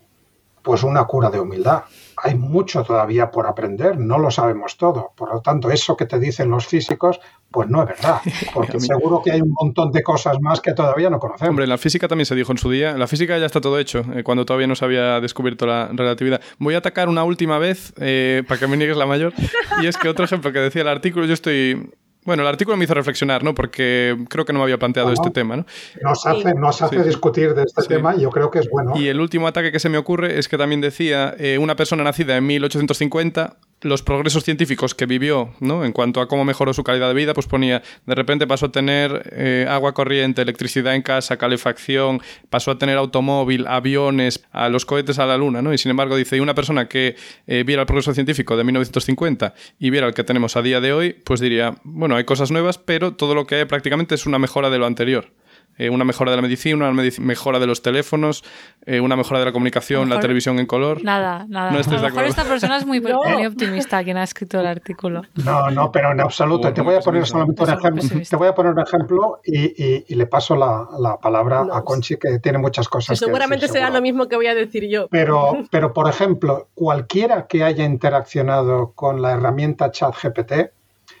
[0.61, 1.83] pues una cura de humildad.
[2.25, 5.11] Hay mucho todavía por aprender, no lo sabemos todo.
[5.15, 7.19] Por lo tanto, eso que te dicen los físicos,
[7.51, 8.21] pues no es verdad.
[8.53, 11.49] Porque seguro que hay un montón de cosas más que todavía no conocemos.
[11.49, 12.91] Hombre, en la física también se dijo en su día.
[12.91, 15.89] En la física ya está todo hecho, eh, cuando todavía no se había descubierto la
[15.91, 16.41] relatividad.
[16.59, 19.33] Voy a atacar una última vez eh, para que me niegues la mayor.
[19.81, 21.91] Y es que otro ejemplo que decía el artículo, yo estoy
[22.25, 23.53] bueno, el artículo me hizo reflexionar, ¿no?
[23.53, 25.65] Porque creo que no me había planteado este tema, ¿no?
[26.01, 28.93] Nos hace, nos hace discutir de este tema y yo creo que es bueno.
[28.95, 32.03] Y el último ataque que se me ocurre es que también decía eh, una persona
[32.03, 35.85] nacida en 1850 los progresos científicos que vivió, ¿no?
[35.85, 38.71] En cuanto a cómo mejoró su calidad de vida, pues ponía, de repente pasó a
[38.71, 44.85] tener eh, agua corriente, electricidad en casa, calefacción, pasó a tener automóvil, aviones, a los
[44.85, 45.73] cohetes a la luna, ¿no?
[45.73, 47.15] Y sin embargo dice, y una persona que
[47.47, 50.93] eh, viera el progreso científico de 1950 y viera el que tenemos a día de
[50.93, 54.39] hoy, pues diría, bueno, hay cosas nuevas, pero todo lo que hay prácticamente es una
[54.39, 55.31] mejora de lo anterior.
[55.77, 58.43] Eh, una mejora de la medicina, una mejora de los teléfonos,
[58.85, 61.03] eh, una mejora de la comunicación, la televisión en color.
[61.03, 61.71] Nada, nada.
[61.71, 63.01] No a lo mejor esta persona es muy,
[63.45, 65.23] optimista quien ha escrito el artículo.
[65.43, 66.71] No, no, pero en absoluto.
[66.71, 68.03] te voy a poner solamente un ejemplo.
[68.29, 72.59] Te voy a poner un ejemplo y, le paso la, palabra a Conchi, que tiene
[72.59, 73.19] muchas cosas.
[73.19, 75.07] Que seguramente será lo mismo que voy a decir yo.
[75.09, 80.53] Pero, pero, por ejemplo, cualquiera que haya interaccionado con la herramienta ChatGPT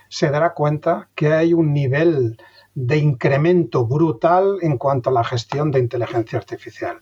[0.09, 2.37] se dará cuenta que hay un nivel
[2.75, 7.01] de incremento brutal en cuanto a la gestión de inteligencia artificial.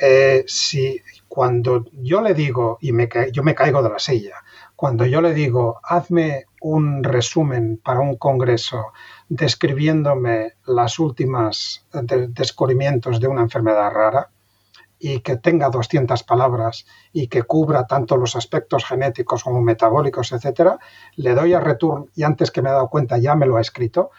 [0.00, 4.36] Eh, si cuando yo le digo, y me, yo me caigo de la silla,
[4.76, 8.92] cuando yo le digo, hazme un resumen para un congreso
[9.28, 11.86] describiéndome las últimas
[12.28, 14.30] descubrimientos de una enfermedad rara,
[14.98, 20.78] y que tenga 200 palabras y que cubra tanto los aspectos genéticos como metabólicos, etcétera,
[21.16, 23.60] le doy a return y antes que me he dado cuenta ya me lo ha
[23.60, 24.12] escrito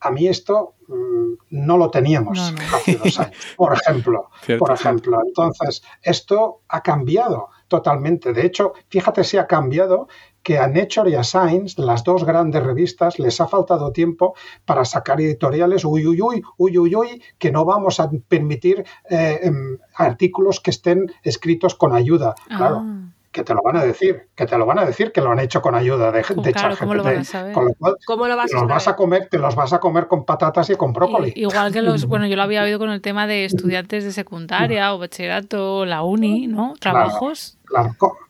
[0.00, 2.38] a mí esto mm, no lo teníamos
[2.72, 4.30] hace dos años, por ejemplo.
[4.58, 5.18] por ejemplo.
[5.26, 8.32] Entonces, esto ha cambiado totalmente.
[8.32, 10.08] De hecho, fíjate si ha cambiado
[10.42, 14.84] que a Nature y a Science, las dos grandes revistas, les ha faltado tiempo para
[14.84, 19.78] sacar editoriales, uy, uy, uy, uy, uy, uy, que no vamos a permitir eh, em,
[19.94, 22.34] artículos que estén escritos con ayuda.
[22.48, 25.20] Claro, ah que te lo van a decir, que te lo van a decir que
[25.20, 27.52] lo han hecho con ayuda de, de claro, ¿cómo lo van a saber?
[27.52, 29.78] Con lo cual, ¿Cómo lo vas, a los vas a comer, te los vas a
[29.78, 31.32] comer con patatas y con brócoli.
[31.36, 34.92] igual que los, bueno, yo lo había oído con el tema de estudiantes de secundaria
[34.94, 36.74] o bachillerato, la uni, ¿no?
[36.80, 37.59] Trabajos Claro,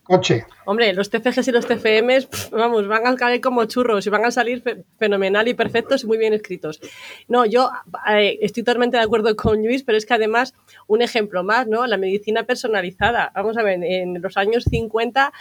[0.05, 0.47] coche.
[0.65, 4.31] Hombre, los TFGs y los TFMs, vamos, van a caer como churros y van a
[4.31, 6.81] salir fenomenal y perfectos y muy bien escritos.
[7.29, 7.71] No, yo
[8.09, 10.55] eh, estoy totalmente de acuerdo con Luis, pero es que además,
[10.87, 11.87] un ejemplo más, ¿no?
[11.87, 13.33] La medicina personalizada.
[13.35, 15.33] Vamos a ver, en los años 50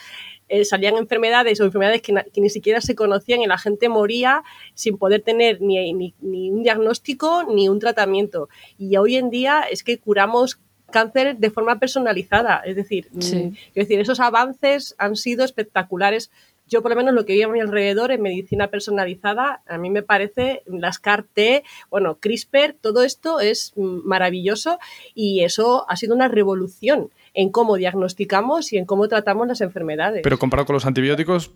[0.50, 4.44] eh, salían enfermedades o enfermedades que, ni siquiera se conocían y la gente moría
[4.74, 8.50] sin poder tener ni, ni, ni un diagnóstico ni un tratamiento.
[8.78, 10.60] Y hoy en día es que curamos
[10.90, 12.62] cáncer de forma personalizada.
[12.66, 16.32] Es decir, mm, decir, esos avances han sido espectaculares.
[16.68, 19.90] Yo, por lo menos, lo que vi a mi alrededor en medicina personalizada, a mí
[19.90, 24.78] me parece las CAR-T, bueno, CRISPR, todo esto es maravilloso
[25.16, 30.22] y eso ha sido una revolución en cómo diagnosticamos y en cómo tratamos las enfermedades.
[30.24, 31.52] Pero comparado con los antibióticos,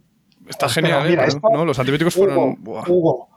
[0.47, 1.11] está genial.
[1.11, 1.27] ¿eh?
[1.51, 1.65] ¿no?
[1.65, 2.57] Los antibióticos fueron.
[2.87, 3.29] Hugo,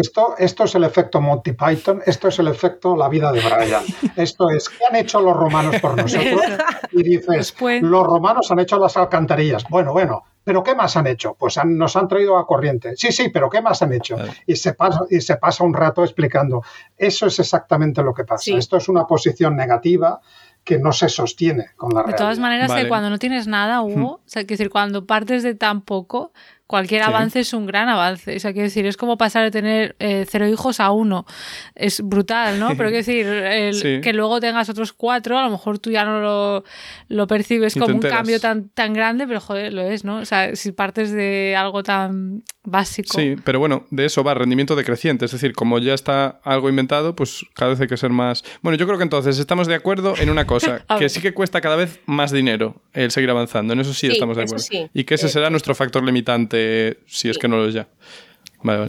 [0.00, 3.82] esto, esto es el efecto Monty Python, esto es el efecto la vida de Brian.
[4.16, 6.40] Esto es, ¿qué han hecho los romanos por nosotros?
[6.92, 9.64] Y dices, los romanos han hecho las alcantarillas.
[9.68, 11.36] Bueno, bueno, ¿pero qué más han hecho?
[11.38, 12.94] Pues nos han traído a corriente.
[12.96, 14.16] Sí, sí, pero ¿qué más han hecho?
[14.44, 16.62] Y se pasa, y se pasa un rato explicando.
[16.96, 18.56] Eso es exactamente lo que pasa.
[18.56, 20.20] Esto es una posición negativa
[20.64, 22.18] que no se sostiene con la realidad.
[22.18, 25.54] De todas maneras, cuando no tienes nada, Hugo, o sea, que decir, cuando partes de
[25.54, 26.32] tan poco,
[26.70, 28.36] cualquier avance es un gran avance.
[28.36, 31.26] O sea, quiero decir, es como pasar de tener eh, cero hijos a uno.
[31.74, 32.68] Es brutal, ¿no?
[32.76, 36.62] Pero quiero decir, que luego tengas otros cuatro, a lo mejor tú ya no
[37.08, 40.18] lo, percibes como un cambio tan, tan grande, pero joder, lo es, ¿no?
[40.18, 43.18] O sea, si partes de algo tan básico.
[43.18, 45.24] Sí, pero bueno, de eso va rendimiento decreciente.
[45.24, 48.44] Es decir, como ya está algo inventado, pues cada vez hay que ser más.
[48.62, 51.60] Bueno, yo creo que entonces estamos de acuerdo en una cosa, que sí que cuesta
[51.60, 53.72] cada vez más dinero el seguir avanzando.
[53.72, 54.64] En eso sí, estamos de acuerdo.
[54.94, 56.59] Y que ese eh, será nuestro factor limitante,
[57.06, 57.86] si es que no lo es ya.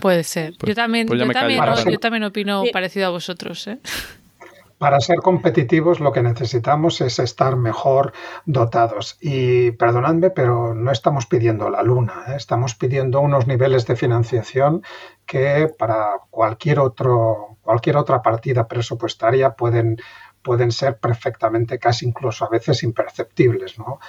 [0.01, 0.53] Puede ser.
[0.59, 3.67] Pues, yo también, pues yo, también yo, también, opino parecido a vosotros.
[3.67, 3.79] ¿eh?
[4.81, 8.13] para ser competitivos lo que necesitamos es estar mejor
[8.47, 9.15] dotados.
[9.21, 12.33] Y perdonadme, pero no estamos pidiendo la luna, ¿eh?
[12.35, 14.81] estamos pidiendo unos niveles de financiación
[15.27, 19.97] que para cualquier, otro, cualquier otra partida presupuestaria pueden,
[20.41, 23.77] pueden ser perfectamente, casi incluso a veces imperceptibles.
[23.77, 23.99] ¿no?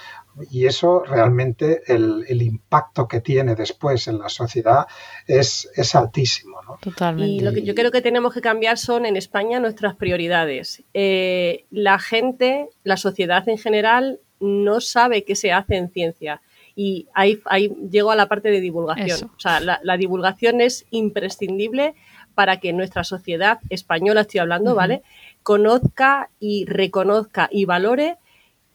[0.50, 4.86] Y eso realmente, el, el, impacto que tiene después en la sociedad
[5.26, 6.62] es, es altísimo.
[6.62, 6.78] ¿no?
[6.80, 7.32] Totalmente.
[7.32, 10.82] Y lo que yo creo que tenemos que cambiar son en España nuestras prioridades.
[10.94, 16.40] Eh, la gente, la sociedad en general, no sabe qué se hace en ciencia.
[16.74, 19.30] Y ahí, ahí llego a la parte de divulgación.
[19.36, 21.94] O sea, la, la, divulgación es imprescindible
[22.34, 25.02] para que nuestra sociedad española, estoy hablando, ¿vale?
[25.42, 28.16] Conozca y reconozca y valore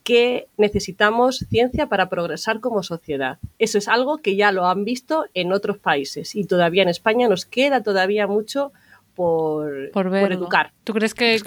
[0.07, 3.39] que necesitamos ciencia para progresar como sociedad.
[3.59, 7.27] Eso es algo que ya lo han visto en otros países y todavía en España
[7.27, 8.71] nos queda todavía mucho
[9.15, 10.71] por, educar.
[10.85, 11.41] ¿Tú crees que,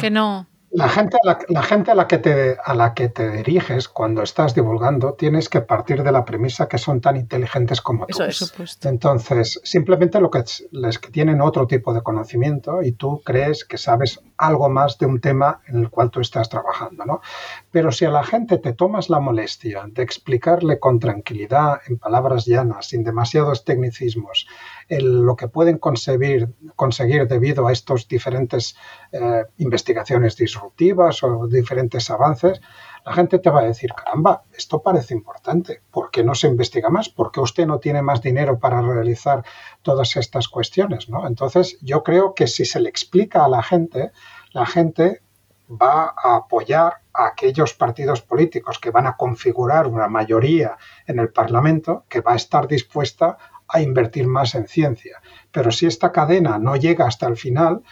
[0.00, 0.46] que no?
[0.74, 3.88] La gente, a la, la, gente a la, que te, a la que te diriges
[3.88, 8.20] cuando estás divulgando tienes que partir de la premisa que son tan inteligentes como tú.
[8.24, 8.78] Eso es.
[8.84, 13.78] Entonces, simplemente lo que les que tienen otro tipo de conocimiento y tú crees que
[13.78, 17.20] sabes algo más de un tema en el cual tú estás trabajando, ¿no?
[17.70, 22.46] Pero si a la gente te tomas la molestia de explicarle con tranquilidad, en palabras
[22.46, 24.48] llanas, sin demasiados tecnicismos,
[24.88, 26.48] lo que pueden conseguir,
[27.28, 28.76] debido a estos diferentes
[29.12, 32.60] eh, investigaciones disruptivas o diferentes avances,
[33.04, 36.88] la gente te va a decir, caramba, esto parece importante, ¿por qué no se investiga
[36.88, 37.08] más?
[37.08, 39.44] ¿Por qué usted no tiene más dinero para realizar
[39.82, 41.08] todas estas cuestiones?
[41.08, 41.26] ¿no?
[41.26, 44.12] Entonces, yo creo que si se le explica a la gente,
[44.52, 45.20] la gente
[45.70, 50.76] va a apoyar a aquellos partidos políticos que van a configurar una mayoría
[51.06, 53.38] en el Parlamento que va a estar dispuesta
[53.68, 55.20] a invertir más en ciencia.
[55.50, 57.82] Pero si esta cadena no llega hasta el final,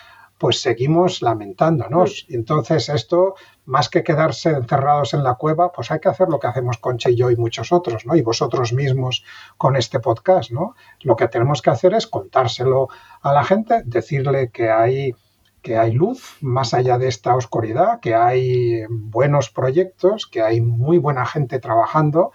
[0.42, 2.26] pues seguimos lamentándonos.
[2.28, 6.40] Y entonces esto, más que quedarse encerrados en la cueva, pues hay que hacer lo
[6.40, 8.16] que hacemos Concha y yo y muchos otros, ¿no?
[8.16, 9.24] Y vosotros mismos
[9.56, 10.74] con este podcast, ¿no?
[11.02, 12.88] Lo que tenemos que hacer es contárselo
[13.20, 15.14] a la gente, decirle que hay
[15.62, 20.98] que hay luz más allá de esta oscuridad, que hay buenos proyectos, que hay muy
[20.98, 22.32] buena gente trabajando,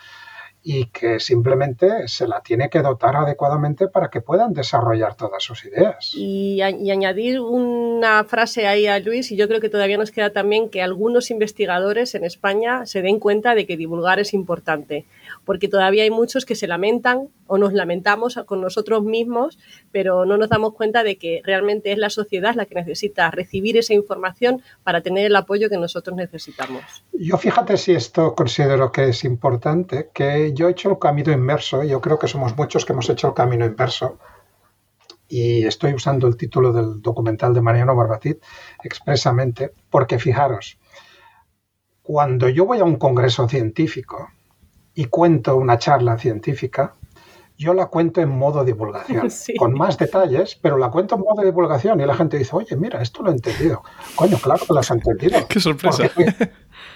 [0.70, 5.63] y que simplemente se la tiene que dotar adecuadamente para que puedan desarrollar todas sus
[5.63, 6.11] ideas.
[6.13, 10.70] Y, añadir una frase ahí a Luis, y yo creo que todavía nos queda también
[10.70, 15.05] que algunos investigadores en España se den cuenta de que divulgar es importante
[15.45, 19.57] porque todavía hay muchos que se lamentan o nos lamentamos con nosotros mismos,
[19.93, 23.78] pero no nos damos cuenta de que realmente es la sociedad la que necesita recibir
[23.78, 26.84] esa información para tener el apoyo que nosotros necesitamos.
[27.13, 31.83] Yo fíjate si esto considero que es importante, que yo he hecho el camino inverso,
[31.83, 34.17] yo creo que somos muchos que hemos hecho el camino inverso,
[35.27, 38.41] y estoy usando el título del documental de Mariano Barbatit
[38.83, 40.79] expresamente, porque fijaros,
[42.01, 44.29] cuando yo voy a un congreso científico
[44.93, 46.95] y cuento una charla científica,
[47.57, 49.27] yo la cuento en modo divulgación,
[49.57, 53.01] con más detalles, pero la cuento en modo divulgación y la gente dice, oye, mira,
[53.01, 53.83] esto lo he entendido.
[54.15, 55.45] Coño, claro que lo has entendido.
[55.49, 56.09] Qué sorpresa.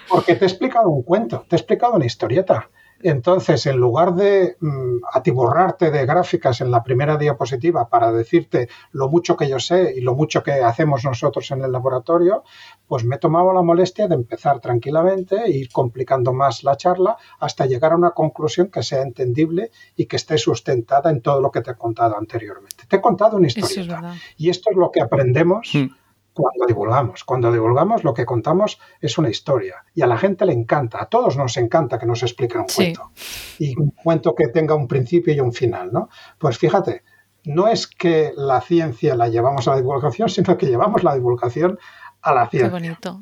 [0.08, 2.70] porque te he explicado un cuento, te he explicado una historieta.
[3.02, 9.08] Entonces, en lugar de mm, atiborrarte de gráficas en la primera diapositiva para decirte lo
[9.08, 12.44] mucho que yo sé y lo mucho que hacemos nosotros en el laboratorio,
[12.86, 17.16] pues me he tomado la molestia de empezar tranquilamente e ir complicando más la charla
[17.40, 21.50] hasta llegar a una conclusión que sea entendible y que esté sustentada en todo lo
[21.50, 22.84] que te he contado anteriormente.
[22.88, 24.14] Te he contado una historieta.
[24.36, 25.70] y esto es lo que aprendemos.
[25.74, 26.01] Mm
[26.32, 27.24] cuando divulgamos.
[27.24, 31.06] Cuando divulgamos lo que contamos es una historia y a la gente le encanta, a
[31.06, 33.10] todos nos encanta que nos expliquen un cuento
[33.58, 36.08] y un cuento que tenga un principio y un final, ¿no?
[36.38, 37.02] Pues fíjate,
[37.44, 41.78] no es que la ciencia la llevamos a la divulgación, sino que llevamos la divulgación
[42.22, 42.68] a la ciencia.
[42.68, 43.20] Qué bonito.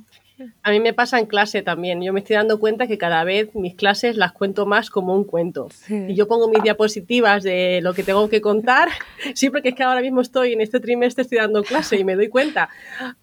[0.63, 2.03] A mí me pasa en clase también.
[2.03, 5.25] Yo me estoy dando cuenta que cada vez mis clases las cuento más como un
[5.25, 5.69] cuento.
[5.89, 8.89] Y yo pongo mis diapositivas de lo que tengo que contar.
[9.35, 12.17] Sí, porque es que ahora mismo estoy en este trimestre estoy dando clase y me
[12.17, 12.69] doy cuenta.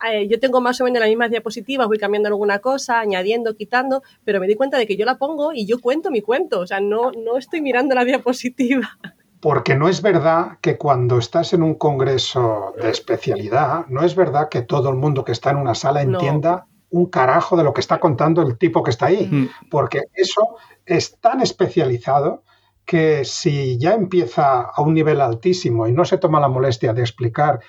[0.09, 4.03] Eh, yo tengo más o menos las mismas diapositivas, voy cambiando alguna cosa, añadiendo, quitando,
[4.24, 6.59] pero me doy cuenta de que yo la pongo y yo cuento mi cuento.
[6.59, 8.97] O sea, no, no estoy mirando la diapositiva.
[9.39, 14.49] Porque no es verdad que cuando estás en un congreso de especialidad, no es verdad
[14.49, 17.82] que todo el mundo que está en una sala entienda un carajo de lo que
[17.82, 19.70] está contando el tipo que está ahí, mm.
[19.70, 22.44] porque eso es tan especializado
[22.86, 27.02] que si ya empieza a un nivel altísimo y no se toma la molestia de
[27.02, 27.60] explicar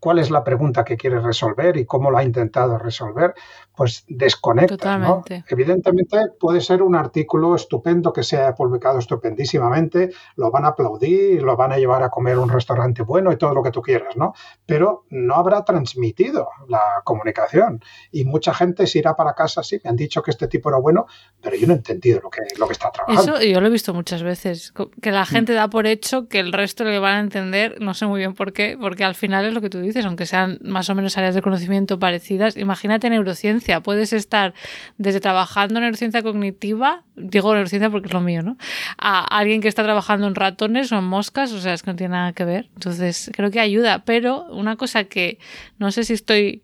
[0.00, 3.34] cuál es la pregunta que quiere resolver y cómo lo ha intentado resolver,
[3.76, 4.98] pues desconecta.
[4.98, 5.24] ¿no?
[5.48, 11.42] Evidentemente puede ser un artículo estupendo que se haya publicado estupendísimamente, lo van a aplaudir,
[11.42, 13.82] lo van a llevar a comer a un restaurante bueno y todo lo que tú
[13.82, 14.34] quieras, ¿no?
[14.66, 19.90] Pero no habrá transmitido la comunicación y mucha gente se irá para casa, sí, me
[19.90, 21.06] han dicho que este tipo era bueno,
[21.40, 23.36] pero yo no he entendido lo que, lo que está trabajando.
[23.36, 26.52] Eso yo lo he visto muchas veces, que la gente da por hecho que el
[26.52, 29.54] resto le van a entender, no sé muy bien por qué, porque al final es
[29.54, 32.56] lo que tú dices aunque sean más o menos áreas de conocimiento parecidas.
[32.56, 34.54] Imagínate neurociencia, puedes estar
[34.98, 38.56] desde trabajando en neurociencia cognitiva, digo neurociencia porque es lo mío, ¿no?
[38.98, 41.96] A alguien que está trabajando en ratones o en moscas, o sea, es que no
[41.96, 42.70] tiene nada que ver.
[42.74, 45.38] Entonces, creo que ayuda, pero una cosa que
[45.78, 46.62] no sé si estoy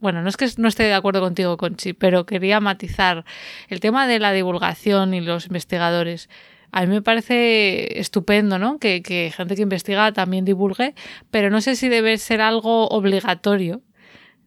[0.00, 3.24] bueno, no es que no esté de acuerdo contigo, Conchi, pero quería matizar
[3.68, 6.28] el tema de la divulgación y los investigadores
[6.72, 8.78] a mí me parece estupendo, ¿no?
[8.78, 9.02] Que,
[9.36, 10.94] gente que investiga también divulgue,
[11.30, 13.82] pero no sé si debe ser algo obligatorio.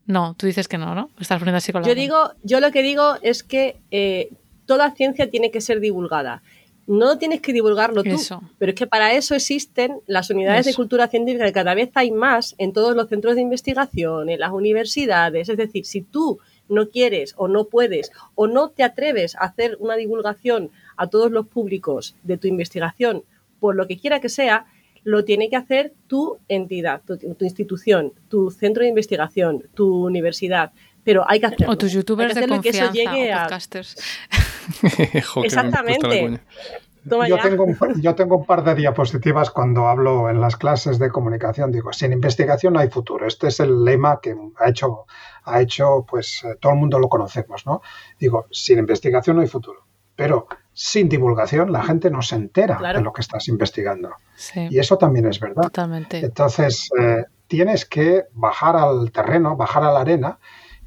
[0.06, 1.10] No, tú dices que no, ¿no?
[1.20, 4.30] Estás poniendo así con Yo digo, yo lo que digo es que eh,
[4.66, 6.44] toda ciencia tiene que ser divulgada.
[6.88, 8.16] No tienes que divulgarlo tú,
[8.60, 12.12] pero es que para eso existen las unidades de cultura científica que cada vez hay
[12.12, 15.50] más en todos los centros de investigación, en las universidades.
[15.50, 16.40] Es decir, si tú
[16.70, 21.32] no quieres o no puedes o no te atreves a hacer una divulgación a todos
[21.32, 23.24] los públicos de tu investigación,
[23.60, 24.68] por lo que quiera que sea,
[25.06, 30.74] lo tiene que hacer tu entidad, tu, institución, tu centro de investigación, tu universidad.
[31.04, 31.72] Pero hay que hacerlo.
[31.72, 33.44] O tus youtubers de confianza, que eso llegue a...
[33.44, 33.96] podcasters.
[35.44, 36.42] Exactamente.
[37.06, 41.12] Yo tengo, un, yo tengo, un, par de diapositivas cuando hablo en las clases de
[41.12, 41.72] comunicación.
[41.72, 43.28] Digo, sin investigación no hay futuro.
[43.28, 45.06] Este es el lema que ha hecho,
[45.44, 47.84] ha hecho pues eh, todo el mundo lo conocemos, ¿no?
[48.20, 49.86] Digo, sin investigación no hay futuro.
[50.16, 54.10] Pero sin divulgación la gente no se entera de lo que estás investigando.
[54.70, 55.64] Y eso también es verdad.
[55.64, 56.20] Totalmente.
[56.20, 60.38] Entonces, eh, tienes que bajar al terreno, bajar a la arena,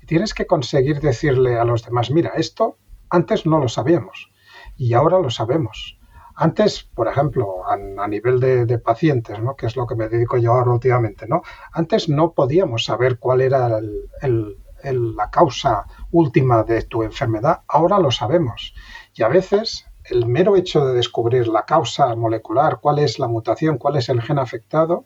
[0.03, 2.76] y tienes que conseguir decirle a los demás, mira, esto
[3.09, 4.30] antes no lo sabíamos
[4.76, 5.99] y ahora lo sabemos.
[6.36, 9.57] Antes, por ejemplo, a, nivel de, pacientes, ¿no?
[9.57, 11.43] que es lo que me dedico yo ahora últimamente, ¿no?
[11.72, 13.80] antes no podíamos saber cuál era
[14.82, 18.74] la causa última de tu enfermedad, ahora lo sabemos.
[19.19, 23.77] Y a veces el mero hecho de descubrir la causa molecular, cuál es la mutación,
[23.77, 25.05] cuál es el gen afectado,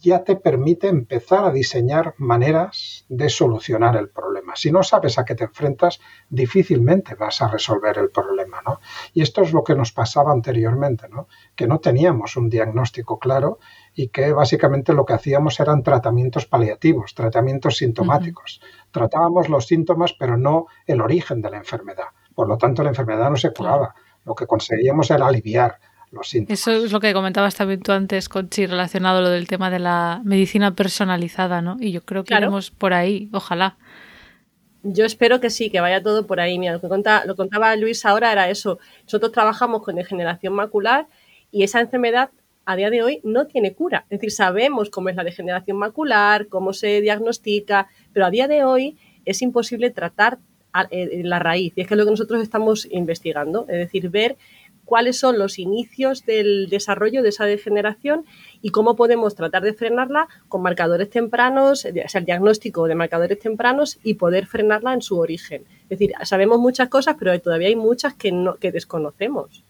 [0.00, 4.54] ya te permite empezar a diseñar maneras de solucionar el problema.
[4.54, 8.62] Si no sabes a qué te enfrentas, difícilmente vas a resolver el problema.
[8.64, 8.80] ¿no?
[9.14, 11.26] Y esto es lo que nos pasaba anteriormente, ¿no?
[11.56, 13.58] que no teníamos un diagnóstico claro
[13.94, 18.62] y que básicamente lo que hacíamos eran tratamientos paliativos, tratamientos sintomáticos.
[18.92, 22.06] Tratábamos los síntomas, pero no el origen de la enfermedad.
[22.40, 23.94] Por lo tanto, la enfermedad no se curaba.
[24.24, 25.76] Lo que conseguíamos era aliviar
[26.10, 26.58] los síntomas.
[26.58, 29.78] Eso es lo que comentabas también tú antes, Conchi, relacionado a lo del tema de
[29.78, 31.76] la medicina personalizada, ¿no?
[31.78, 33.76] Y yo creo que iremos por ahí, ojalá.
[34.82, 36.58] Yo espero que sí, que vaya todo por ahí.
[36.58, 38.78] Mira, lo que contaba, lo contaba Luis ahora era eso.
[39.02, 41.08] Nosotros trabajamos con degeneración macular
[41.50, 42.30] y esa enfermedad
[42.64, 44.06] a día de hoy no tiene cura.
[44.08, 48.64] Es decir, sabemos cómo es la degeneración macular, cómo se diagnostica, pero a día de
[48.64, 50.38] hoy es imposible tratar
[50.72, 51.72] la raíz.
[51.76, 54.36] Y es que es lo que nosotros estamos investigando, es decir, ver
[54.90, 58.24] cuáles son los inicios del desarrollo de esa degeneración
[58.60, 64.00] y cómo podemos tratar de frenarla con marcadores tempranos, sea, el diagnóstico de marcadores tempranos
[64.02, 65.62] y poder frenarla en su origen.
[65.84, 69.64] Es decir, sabemos muchas cosas, pero todavía hay muchas que, no, que desconocemos.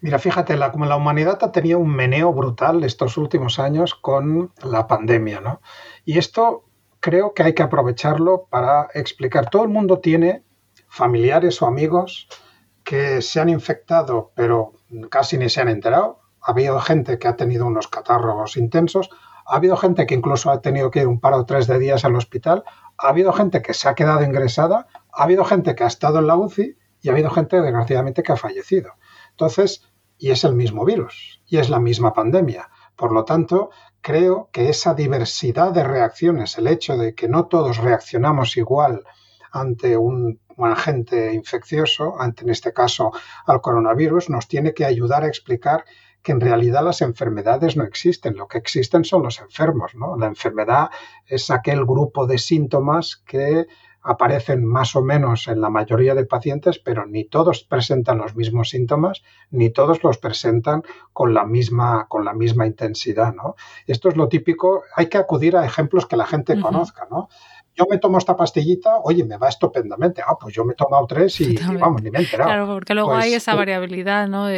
[0.00, 4.52] Mira, fíjate, la, como la humanidad ha tenido un meneo brutal estos últimos años con
[4.64, 5.60] la pandemia, ¿no?
[6.06, 6.67] Y esto
[7.00, 9.50] creo que hay que aprovecharlo para explicar.
[9.50, 10.44] Todo el mundo tiene
[10.88, 12.28] familiares o amigos
[12.84, 14.72] que se han infectado, pero
[15.10, 16.20] casi ni se han enterado.
[16.40, 19.10] Ha habido gente que ha tenido unos catarros intensos,
[19.46, 22.04] ha habido gente que incluso ha tenido que ir un par o tres de días
[22.04, 22.64] al hospital,
[22.96, 26.26] ha habido gente que se ha quedado ingresada, ha habido gente que ha estado en
[26.26, 28.92] la UCI y ha habido gente, desgraciadamente, que ha fallecido.
[29.30, 29.88] Entonces,
[30.18, 32.70] y es el mismo virus y es la misma pandemia.
[32.96, 33.70] Por lo tanto,
[34.00, 39.04] creo que esa diversidad de reacciones, el hecho de que no todos reaccionamos igual
[39.52, 43.12] ante un, agente infeccioso, ante en este caso
[43.46, 45.84] al coronavirus, nos tiene que ayudar a explicar
[46.20, 49.94] que en realidad las enfermedades no existen, lo que existen son los enfermos.
[49.94, 50.16] ¿no?
[50.16, 50.90] La enfermedad
[51.26, 53.66] es aquel grupo de síntomas que
[54.02, 58.70] aparecen más o menos en la mayoría de pacientes, pero ni todos presentan los mismos
[58.70, 60.82] síntomas, ni todos los presentan
[61.12, 63.34] con la misma, con la misma intensidad.
[63.34, 63.56] ¿no?
[63.86, 67.06] Esto es lo típico, hay que acudir a ejemplos que la gente conozca.
[67.10, 67.28] ¿no?
[67.78, 70.20] Yo me tomo esta pastillita, oye, me va estupendamente.
[70.26, 72.50] Ah, pues yo me he tomado tres y, vamos, ni me he enterado.
[72.50, 74.48] Claro, porque luego hay pues, esa variabilidad, ¿no?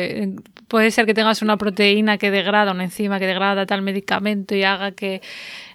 [0.69, 4.65] puede ser que tengas una proteína que degrada, una enzima que degrada tal medicamento y
[4.65, 5.21] haga que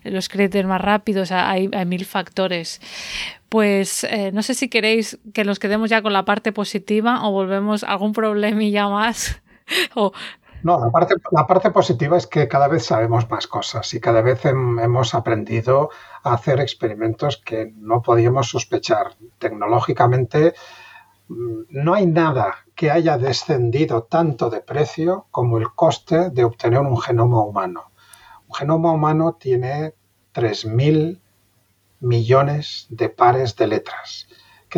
[0.04, 1.32] los cretes más rápidos.
[1.32, 2.82] hay, hay mil factores.
[3.50, 7.32] Pues eh, no sé si queréis que nos quedemos ya con la parte positiva o
[7.32, 9.42] volvemos a algún problemilla más.
[9.94, 10.14] o
[10.66, 10.80] no,
[11.32, 15.92] la parte, positiva es que cada vez sabemos más cosas y cada vez hemos aprendido
[16.24, 19.16] a hacer experimentos que no podíamos sospechar.
[19.38, 20.56] Tecnológicamente
[21.28, 26.80] mm, no hay nada que haya descendido tanto de precio como el coste de obtener
[26.80, 27.92] un genoma humano.
[28.48, 29.94] Un genoma humano tiene
[30.34, 31.22] 3.000
[32.00, 34.28] millones de pares de letras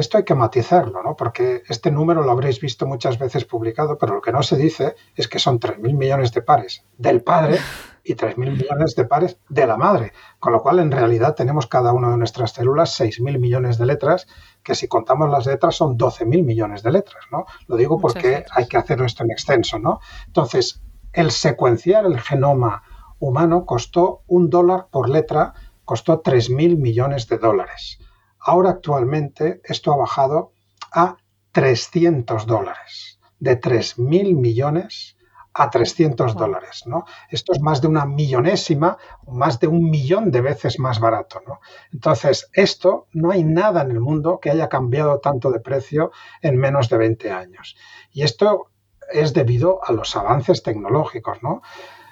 [0.02, 1.16] esto hay que matizarlo, ¿no?
[1.16, 4.96] porque este número lo habréis visto muchas veces publicado, pero lo que no se dice
[5.16, 7.60] es que son 3.000 millones de pares del padre
[8.04, 11.94] y 3.000 millones de pares de la madre, con lo cual en realidad tenemos cada
[11.94, 14.28] una de nuestras células 6.000 millones de letras,
[14.64, 17.26] que si contamos las letras son 12.000 millones de letras.
[17.32, 17.46] ¿no?
[17.68, 19.78] Lo digo porque hay que hacerlo esto en extenso.
[19.80, 20.00] ¿no?
[20.28, 20.82] Entonces,
[21.12, 22.84] el secuenciar el genoma
[23.20, 28.00] humano costó un dólar por letra, costó 3.000 millones de dólares.
[28.48, 30.54] Ahora actualmente esto ha bajado
[30.94, 31.18] a
[31.52, 35.18] 300 dólares, de 3.000 millones
[35.54, 36.84] a 300 dólares.
[36.86, 37.04] ¿no?
[37.30, 41.42] Esto es más de una millonésima, más de un millón de veces más barato.
[41.46, 41.60] ¿no?
[41.92, 46.56] Entonces, esto no hay nada en el mundo que haya cambiado tanto de precio en
[46.56, 47.76] menos de 20 años.
[48.14, 48.72] Y esto
[49.12, 51.44] es debido a los avances tecnológicos.
[51.44, 51.62] ¿no?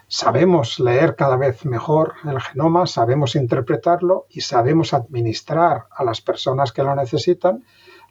[0.07, 6.71] Sabemos leer cada vez mejor el genoma, sabemos interpretarlo y sabemos administrar a las personas
[6.71, 7.63] que lo necesitan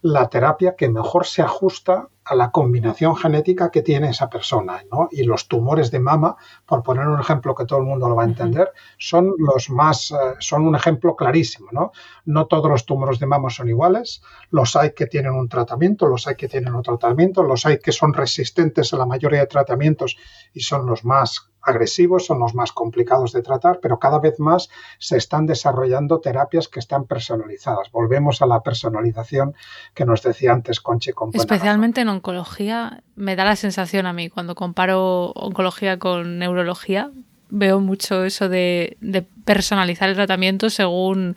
[0.05, 4.83] la terapia que mejor se ajusta a la combinación genética que tiene esa persona.
[5.11, 6.37] Y los tumores de mama,
[6.67, 10.11] por poner un ejemplo que todo el mundo lo va a entender, son los más,
[10.11, 11.69] eh, son un ejemplo clarísimo.
[11.73, 11.93] ¿no?
[12.27, 16.27] no todos los tumores de mama son iguales, los hay que tienen un tratamiento, los
[16.27, 20.19] hay que tienen otro tratamiento, los hay que son resistentes a la mayoría de tratamientos
[20.53, 24.71] y son los más agresivos, son los más complicados de tratar, pero cada vez más
[24.99, 27.91] se están desarrollando terapias que están personalizadas.
[27.91, 29.55] Volvemos a la personalización
[29.95, 34.31] que nos decía antes Conchi con Especialmente en oncología, me da la sensación a mí,
[34.31, 37.11] cuando comparo oncología con neurología,
[37.51, 38.97] veo mucho eso de
[39.45, 41.37] personalizar el tratamiento según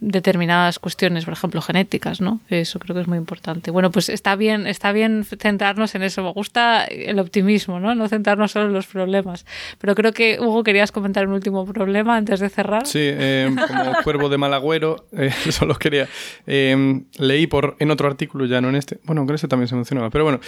[0.00, 2.40] determinadas cuestiones, por ejemplo, genéticas, ¿no?
[2.48, 3.70] Eso creo que es muy importante.
[3.70, 6.22] Bueno, pues está bien, está bien centrarnos en eso.
[6.22, 7.94] Me gusta el optimismo, ¿no?
[7.94, 9.46] No centrarnos solo en los problemas.
[9.78, 12.86] Pero creo que, Hugo, querías comentar un último problema antes de cerrar.
[12.86, 16.08] Sí, eh, como cuervo de malagüero, eh, solo quería...
[16.46, 18.98] Eh, leí por, en otro artículo, ya no en este...
[19.04, 20.10] Bueno, con este también se mencionaba.
[20.10, 20.40] Pero bueno,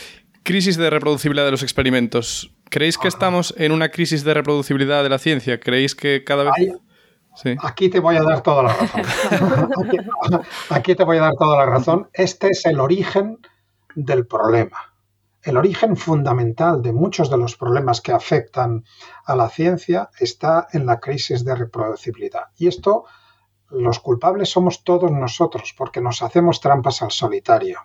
[0.43, 2.53] crisis de reproducibilidad de los experimentos.
[2.69, 5.61] ¿Creéis que estamos en una crisis de reproducibilidad de la ciencia?
[5.61, 6.53] ¿Creéis que cada vez...
[7.63, 9.03] Aquí te voy a dar toda la razón.
[10.71, 12.09] aquí, te voy a dar toda la razón.
[12.13, 13.39] Este es el origen
[13.95, 14.95] del problema.
[15.43, 18.85] El origen fundamental de muchos de los problemas que afectan
[19.25, 22.47] a la ciencia está en la crisis de reproducibilidad.
[22.57, 23.05] Y esto,
[23.71, 27.81] los culpables somos todos nosotros, porque nos hacemos trampas al solitario,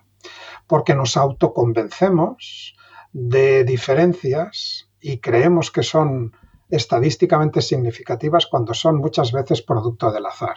[0.66, 2.76] porque nos autoconvencemos
[3.12, 6.32] de diferencias y creemos que son
[6.72, 10.56] estadísticamente significativas cuando son muchas veces producto del azar.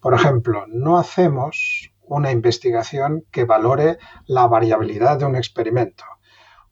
[0.00, 6.04] Por ejemplo, no hacemos una investigación que valore la variabilidad de un experimento.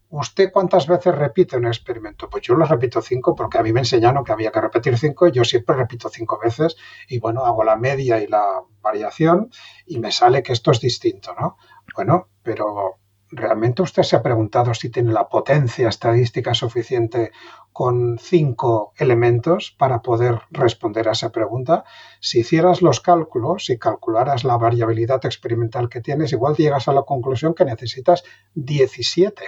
[0.09, 2.29] ¿Usted cuántas veces repite un experimento?
[2.29, 5.29] Pues yo lo repito cinco porque a mí me enseñaron que había que repetir cinco
[5.29, 6.77] yo siempre repito cinco veces
[7.09, 9.51] y bueno, hago la media y la variación
[9.87, 11.57] y me sale que esto es distinto, ¿no?
[11.95, 12.99] Bueno, pero
[13.31, 17.33] ¿realmente usted se ha preguntado si tiene la potencia estadística suficiente
[17.73, 21.85] con cinco elementos para poder responder a esa pregunta?
[22.21, 27.03] Si hicieras los cálculos, si calcularas la variabilidad experimental que tienes, igual llegas a la
[27.03, 29.43] conclusión que necesitas 17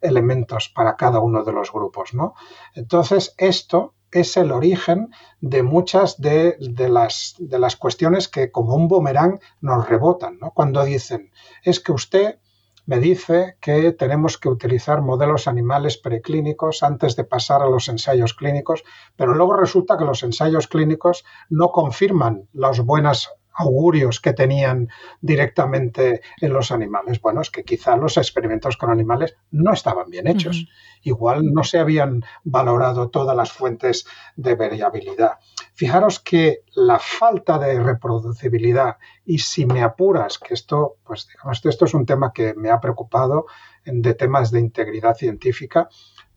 [0.00, 2.34] elementos para cada uno de los grupos, ¿no?
[2.74, 5.10] Entonces, esto es el origen
[5.40, 6.56] de muchas de,
[6.88, 10.52] las, de las cuestiones que como un boomerang nos rebotan, ¿no?
[10.52, 12.38] Cuando dicen, es que usted
[12.86, 18.34] me dice que tenemos que utilizar modelos animales preclínicos antes de pasar a los ensayos
[18.34, 18.84] clínicos,
[19.16, 24.88] pero luego resulta que los ensayos clínicos no confirman las buenas augurios que tenían
[25.20, 27.20] directamente en los animales.
[27.20, 30.66] Bueno, es que quizá los experimentos con animales no estaban bien hechos.
[31.02, 35.38] Igual no se habían valorado todas las fuentes de variabilidad.
[35.74, 41.84] Fijaros que la falta de reproducibilidad, y si me apuras, que esto, pues digamos, esto
[41.84, 43.46] es un tema que me ha preocupado
[43.84, 45.88] de temas de integridad científica,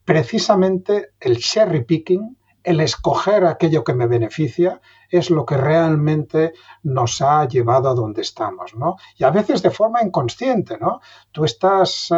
[0.03, 2.37] precisamente el cherry picking,
[2.67, 6.51] el escoger aquello que me beneficia, es lo que realmente
[6.83, 8.97] nos ha llevado a donde estamos, ¿no?
[9.15, 10.99] Y a veces de forma inconsciente, ¿no?
[11.31, 12.15] Tú estás eh,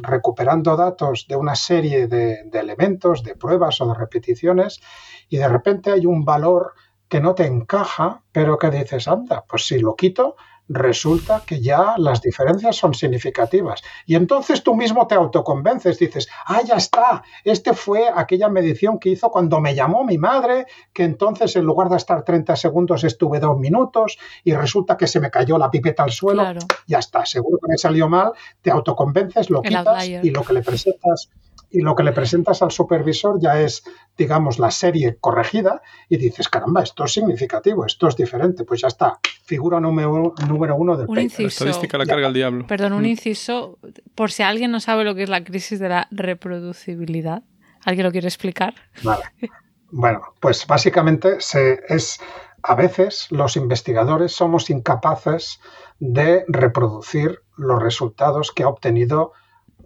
[0.00, 4.80] recuperando datos de una serie de, de elementos, de pruebas o de repeticiones,
[5.28, 6.72] y de repente hay un valor
[7.06, 10.36] que no te encaja, pero que dices, anda, pues si lo quito,
[10.68, 13.82] resulta que ya las diferencias son significativas.
[14.04, 19.10] Y entonces tú mismo te autoconvences, dices, ah, ya está, este fue aquella medición que
[19.10, 23.40] hizo cuando me llamó mi madre, que entonces en lugar de estar 30 segundos estuve
[23.40, 26.42] dos minutos y resulta que se me cayó la pipeta al suelo.
[26.86, 30.62] Ya está, seguro que me salió mal, te autoconvences, lo quitas y lo que le
[30.62, 31.30] presentas
[31.70, 33.84] y lo que le presentas al supervisor ya es,
[34.16, 38.88] digamos, la serie corregida y dices, caramba, esto es significativo, esto es diferente, pues ya
[38.88, 42.66] está, figura número, número uno del un Inciso, la estadística la carga el diablo.
[42.66, 43.06] Perdón, un mm.
[43.06, 43.78] inciso,
[44.14, 47.42] por si alguien no sabe lo que es la crisis de la reproducibilidad,
[47.84, 48.74] ¿alguien lo quiere explicar?
[49.02, 49.24] Vale.
[49.88, 52.18] Bueno, pues básicamente se, es
[52.62, 55.60] a veces los investigadores somos incapaces
[56.00, 59.32] de reproducir los resultados que ha obtenido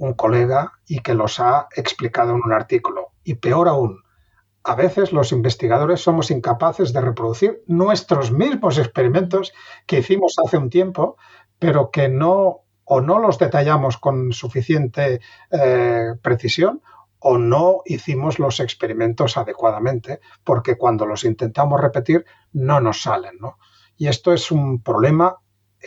[0.01, 3.12] un colega y que los ha explicado en un artículo.
[3.22, 4.03] Y peor aún,
[4.64, 9.53] a veces los investigadores somos incapaces de reproducir nuestros mismos experimentos
[9.86, 11.16] que hicimos hace un tiempo,
[11.59, 15.20] pero que no o no los detallamos con suficiente
[15.51, 16.82] eh, precisión
[17.18, 23.36] o no hicimos los experimentos adecuadamente, porque cuando los intentamos repetir no nos salen.
[23.38, 23.59] ¿no?
[23.98, 25.36] Y esto es un problema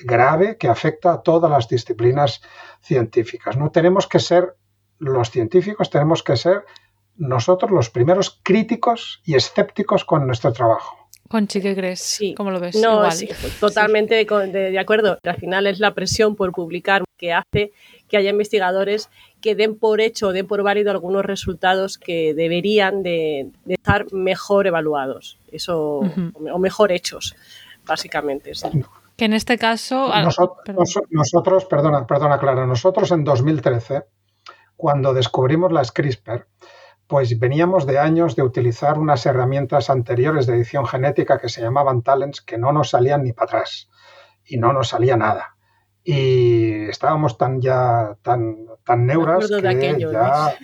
[0.04, 2.42] grave que afecta a todas las disciplinas
[2.82, 3.58] científicas.
[3.58, 4.56] No tenemos que ser
[5.00, 6.64] los científicos, tenemos que ser
[7.16, 10.98] nosotros los primeros críticos y escépticos con nuestro trabajo.
[11.30, 12.00] Conchi, ¿qué crees?
[12.00, 12.36] Sí.
[12.36, 12.76] ¿Cómo lo ves?
[12.76, 13.02] No,
[13.60, 15.18] totalmente De, acuerdo.
[15.24, 17.72] Al final es la presión por publicar que hace
[18.08, 19.10] que haya investigadores
[19.42, 24.68] que den por hecho o den por válido algunos resultados que deberían de, estar mejor
[24.68, 26.02] evaluados eso,
[26.52, 27.36] o mejor hechos,
[27.86, 28.54] básicamente.
[28.54, 28.68] Sí.
[29.16, 30.12] Que en este caso.
[31.10, 34.04] Nosotros, perdona, perdona, Clara, nosotros en 2013,
[34.76, 36.48] cuando descubrimos las CRISPR,
[37.08, 42.02] pues veníamos de años de utilizar unas herramientas anteriores de edición genética que se llamaban
[42.02, 43.90] talents, que no nos salían ni para atrás
[44.46, 45.56] y no nos salía nada.
[46.04, 50.56] Y estábamos tan ya tan, tan neuras que ya.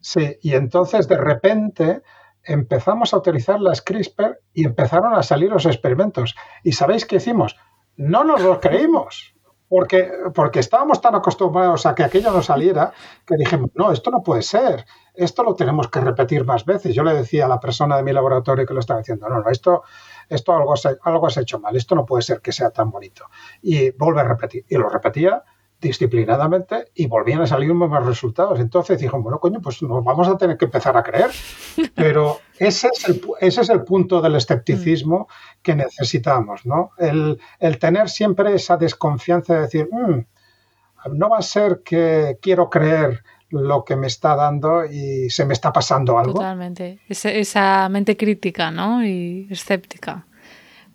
[0.00, 2.02] Sí, y entonces de repente
[2.48, 6.34] empezamos a utilizar las CRISPR y empezaron a salir los experimentos.
[6.64, 7.56] ¿Y sabéis qué hicimos?
[7.96, 9.34] No nos los creímos,
[9.68, 12.92] porque, porque estábamos tan acostumbrados a que aquello no saliera
[13.26, 16.94] que dijimos, no, esto no puede ser, esto lo tenemos que repetir más veces.
[16.94, 19.50] Yo le decía a la persona de mi laboratorio que lo estaba diciendo, no, no,
[19.50, 19.82] esto,
[20.28, 23.26] esto algo, algo has hecho mal, esto no puede ser que sea tan bonito.
[23.60, 24.64] Y vuelve a repetir.
[24.68, 25.44] Y lo repetía
[25.80, 28.58] disciplinadamente y volvían a salir más resultados.
[28.58, 31.30] Entonces dijo, bueno, coño, pues nos vamos a tener que empezar a creer.
[31.94, 35.28] Pero ese es el, ese es el punto del escepticismo
[35.62, 36.90] que necesitamos, ¿no?
[36.98, 37.38] El,
[37.78, 43.84] tener siempre esa desconfianza de decir, mm, no va a ser que quiero creer lo
[43.84, 46.34] que me está dando y se me está pasando algo.
[46.34, 46.98] Totalmente.
[47.08, 49.04] Esa, mente crítica, ¿no?
[49.04, 50.26] Y escéptica.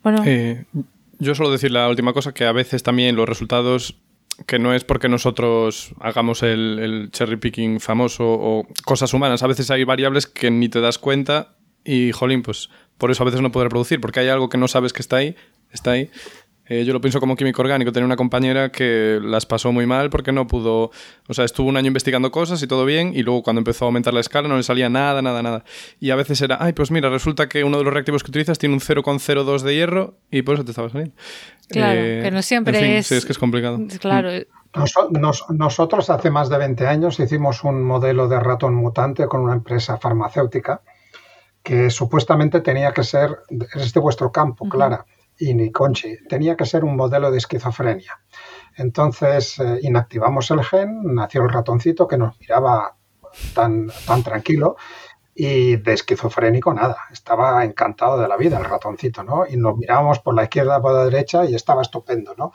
[0.04, 0.22] Bueno.
[0.26, 0.66] Eh,
[1.20, 3.98] yo solo decir la última cosa, que a veces también los resultados
[4.46, 9.44] que no es porque nosotros hagamos el, cherry picking famoso o cosas humanas.
[9.44, 13.26] A veces hay variables que ni te das cuenta y, jolín, pues por eso a
[13.26, 15.36] veces no puede reproducir, porque hay algo que no sabes que está ahí,
[15.72, 16.10] está ahí,
[16.66, 17.92] Eh, yo lo pienso como químico orgánico.
[17.92, 20.92] Tenía una compañera que las pasó muy mal porque no pudo.
[21.28, 23.88] O sea, estuvo un año investigando cosas y todo bien, y luego cuando empezó a
[23.88, 25.64] aumentar la escala no le salía nada, nada, nada.
[26.00, 28.58] Y a veces era, ay, pues mira, resulta que uno de los reactivos que utilizas
[28.60, 31.16] tiene un 0,02 de hierro y por eso te estaba saliendo.
[31.68, 33.08] Claro, eh, que no siempre es.
[33.08, 33.80] Sí, es que es complicado.
[34.00, 34.30] Claro.
[35.50, 39.98] Nosotros hace más de 20 años hicimos un modelo de ratón mutante con una empresa
[39.98, 40.82] farmacéutica
[41.62, 43.40] que supuestamente tenía que ser,
[43.76, 45.06] es de vuestro campo, Clara
[45.38, 48.20] y ni Conchi, tenía que ser un modelo de esquizofrenia.
[48.76, 52.96] Entonces eh, inactivamos el gen, nació el ratoncito que nos miraba
[53.54, 54.76] tan, tan tranquilo
[55.36, 59.46] y de esquizofrénico nada, estaba encantado de la vida el ratoncito, ¿no?
[59.48, 62.52] Y nos mirábamos por la izquierda, por la derecha y estaba estupendo, ¿no?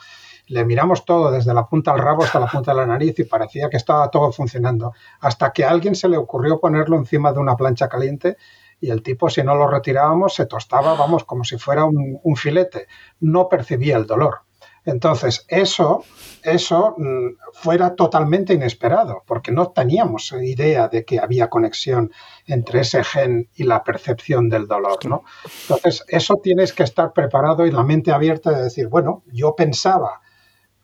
[0.47, 3.25] Le miramos todo, desde la punta al rabo hasta la punta de la nariz y
[3.25, 7.39] parecía que estaba todo funcionando, hasta que a alguien se le ocurrió ponerlo encima de
[7.39, 8.37] una plancha caliente
[8.81, 12.87] y el tipo, si no lo retirábamos, se tostaba, vamos, como si fuera un, filete.
[13.19, 14.41] No percibía el dolor.
[14.85, 16.05] Entonces, eso,
[16.41, 22.11] eso mm, fuera totalmente inesperado, porque no teníamos idea de que había conexión
[22.47, 25.23] entre ese gen y la percepción del dolor, ¿no?
[25.63, 30.21] Entonces, eso tienes que estar preparado y la mente abierta de decir, bueno, yo pensaba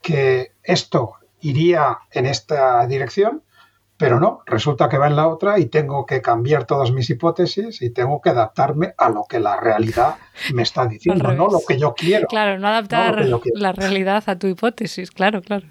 [0.02, 3.45] que esto iría en esta dirección,
[3.98, 7.82] pero no, resulta que va en la otra y tengo que cambiar todas mis hipótesis
[7.82, 10.16] y tengo que adaptarme a lo que la realidad
[10.54, 12.28] me está diciendo, no lo que yo quiero.
[12.28, 15.68] Claro, no adaptar la realidad a tu hipótesis, claro, claro.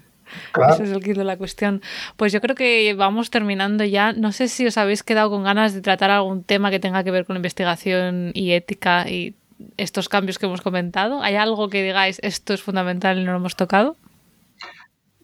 [0.71, 1.83] Ese es el kit de la cuestión.
[2.17, 4.11] Pues yo creo que vamos terminando ya.
[4.11, 7.11] No sé si os habéis quedado con ganas de tratar algún tema que tenga que
[7.11, 9.35] ver con investigación y ética y
[9.77, 11.21] estos cambios que hemos comentado.
[11.21, 13.97] ¿Hay algo que digáis esto es fundamental y no lo hemos tocado?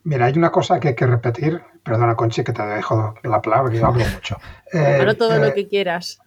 [0.03, 1.61] Mira, hay una cosa que hay que repetir.
[1.83, 4.37] Perdona, Conchi, que te dejo la palabra, que yo hablo mucho.
[4.71, 6.19] Pero todo lo eh, que quieras.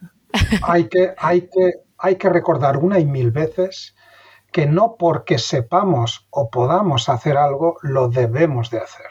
[0.63, 3.95] Hay que, hay, que, hay que recordar una y mil veces
[4.53, 9.07] que no porque sepamos o podamos hacer algo, lo debemos de hacer.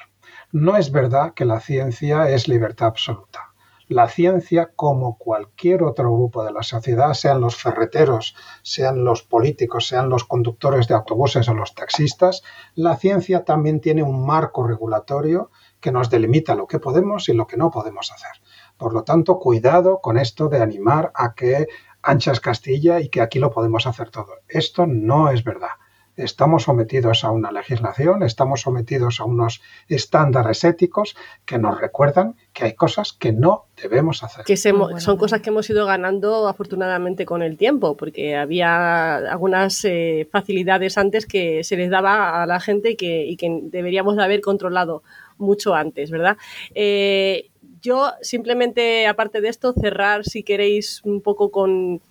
[0.51, 3.52] No es verdad que la ciencia es libertad absoluta
[3.87, 9.87] la ciencia, como cualquier otro grupo de la sociedad, sean los ferreteros, sean los políticos,
[9.87, 12.43] sean los conductores de autobuses o los taxistas,
[12.75, 17.45] la ciencia también tiene un marco regulatorio que nos delimita lo que podemos y lo
[17.45, 18.31] que no podemos hacer.
[18.77, 21.67] Por lo tanto, cuidado con esto de animar a que
[22.01, 24.33] anchas Castilla y que aquí lo podemos hacer todo.
[24.47, 25.69] Esto no es verdad
[26.15, 32.65] estamos sometidos a una legislación, estamos sometidos a unos estándares éticos que nos recuerdan que
[32.65, 34.45] hay cosas que no debemos hacer.
[34.45, 40.27] Que son cosas que hemos ido ganando afortunadamente con el tiempo, porque había algunas eh,
[40.31, 45.03] facilidades antes que se les daba a la gente y que, deberíamos de haber controlado
[45.37, 46.37] mucho antes, ¿verdad?
[46.75, 47.49] Eh,
[47.81, 52.01] yo simplemente, aparte de esto, cerrar, si queréis, un poco con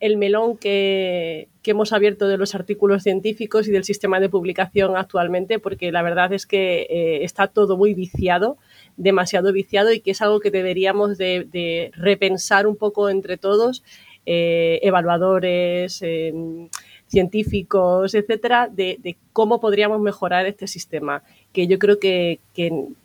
[0.00, 5.58] el melón que, hemos abierto de los artículos científicos y del sistema de publicación actualmente,
[5.58, 8.56] porque la verdad es que eh, está todo muy viciado,
[8.96, 13.82] demasiado viciado y que es algo que deberíamos de, repensar un poco entre todos,
[14.26, 16.68] eh, evaluadores, em,
[17.08, 22.40] científicos, etcétera, de, cómo podríamos mejorar este sistema, que yo creo que,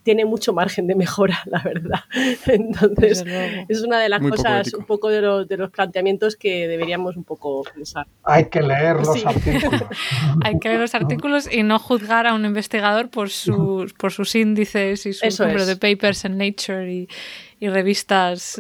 [0.04, 2.00] tiene mucho margen de mejora, la verdad.
[2.48, 3.24] Entonces,
[3.68, 7.24] es una de las cosas, un poco de, los, de los planteamientos que deberíamos un
[7.24, 8.08] poco pensar.
[8.24, 9.84] Hay que leer los artículos.
[10.44, 14.34] Hay que leer los artículos y no juzgar a un investigador por sus, por sus
[14.36, 17.08] índices y su número de papers en Nature y
[17.62, 18.60] y revistas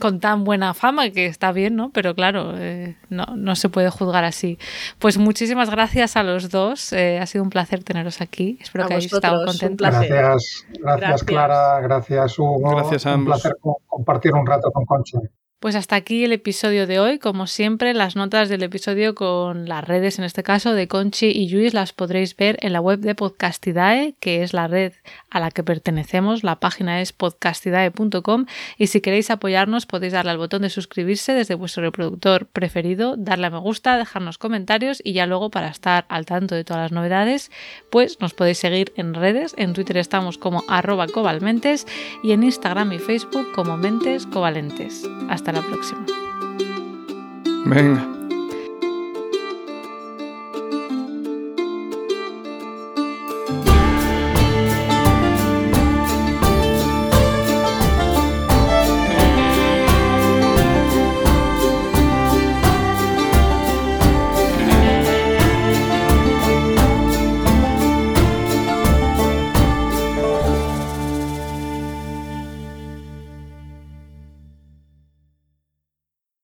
[0.00, 1.90] con tan buena fama, que está bien, ¿no?
[1.90, 4.58] Pero claro, eh, no, no, se puede juzgar así.
[4.98, 6.94] Pues muchísimas gracias a los dos.
[6.94, 8.56] Eh, ha sido un placer teneros aquí.
[8.58, 9.86] Espero que hayáis estado contentos.
[9.86, 12.70] Gracias, gracias, Clara, gracias Hugo.
[12.70, 13.36] Gracias a ambos.
[13.36, 15.18] Un placer compartir un rato con Concha.
[15.60, 17.18] Pues hasta aquí el episodio de hoy.
[17.18, 21.48] Como siempre, las notas del episodio con las redes, en este caso de Conchi y
[21.48, 24.92] Luis, las podréis ver en la web de Podcastidae, que es la red
[25.30, 26.44] a la que pertenecemos.
[26.44, 28.46] La página es podcastidae.com
[28.76, 33.48] y si queréis apoyarnos podéis darle al botón de suscribirse desde vuestro reproductor preferido, darle
[33.48, 36.92] a me gusta, dejarnos comentarios y ya luego para estar al tanto de todas las
[36.92, 37.50] novedades,
[37.90, 39.56] pues nos podéis seguir en redes.
[39.58, 41.84] En Twitter estamos como arroba covalmentes
[42.22, 45.02] y en Instagram y Facebook como mentes covalentes.
[45.48, 46.04] Hasta la próxima.
[47.64, 48.17] Venga.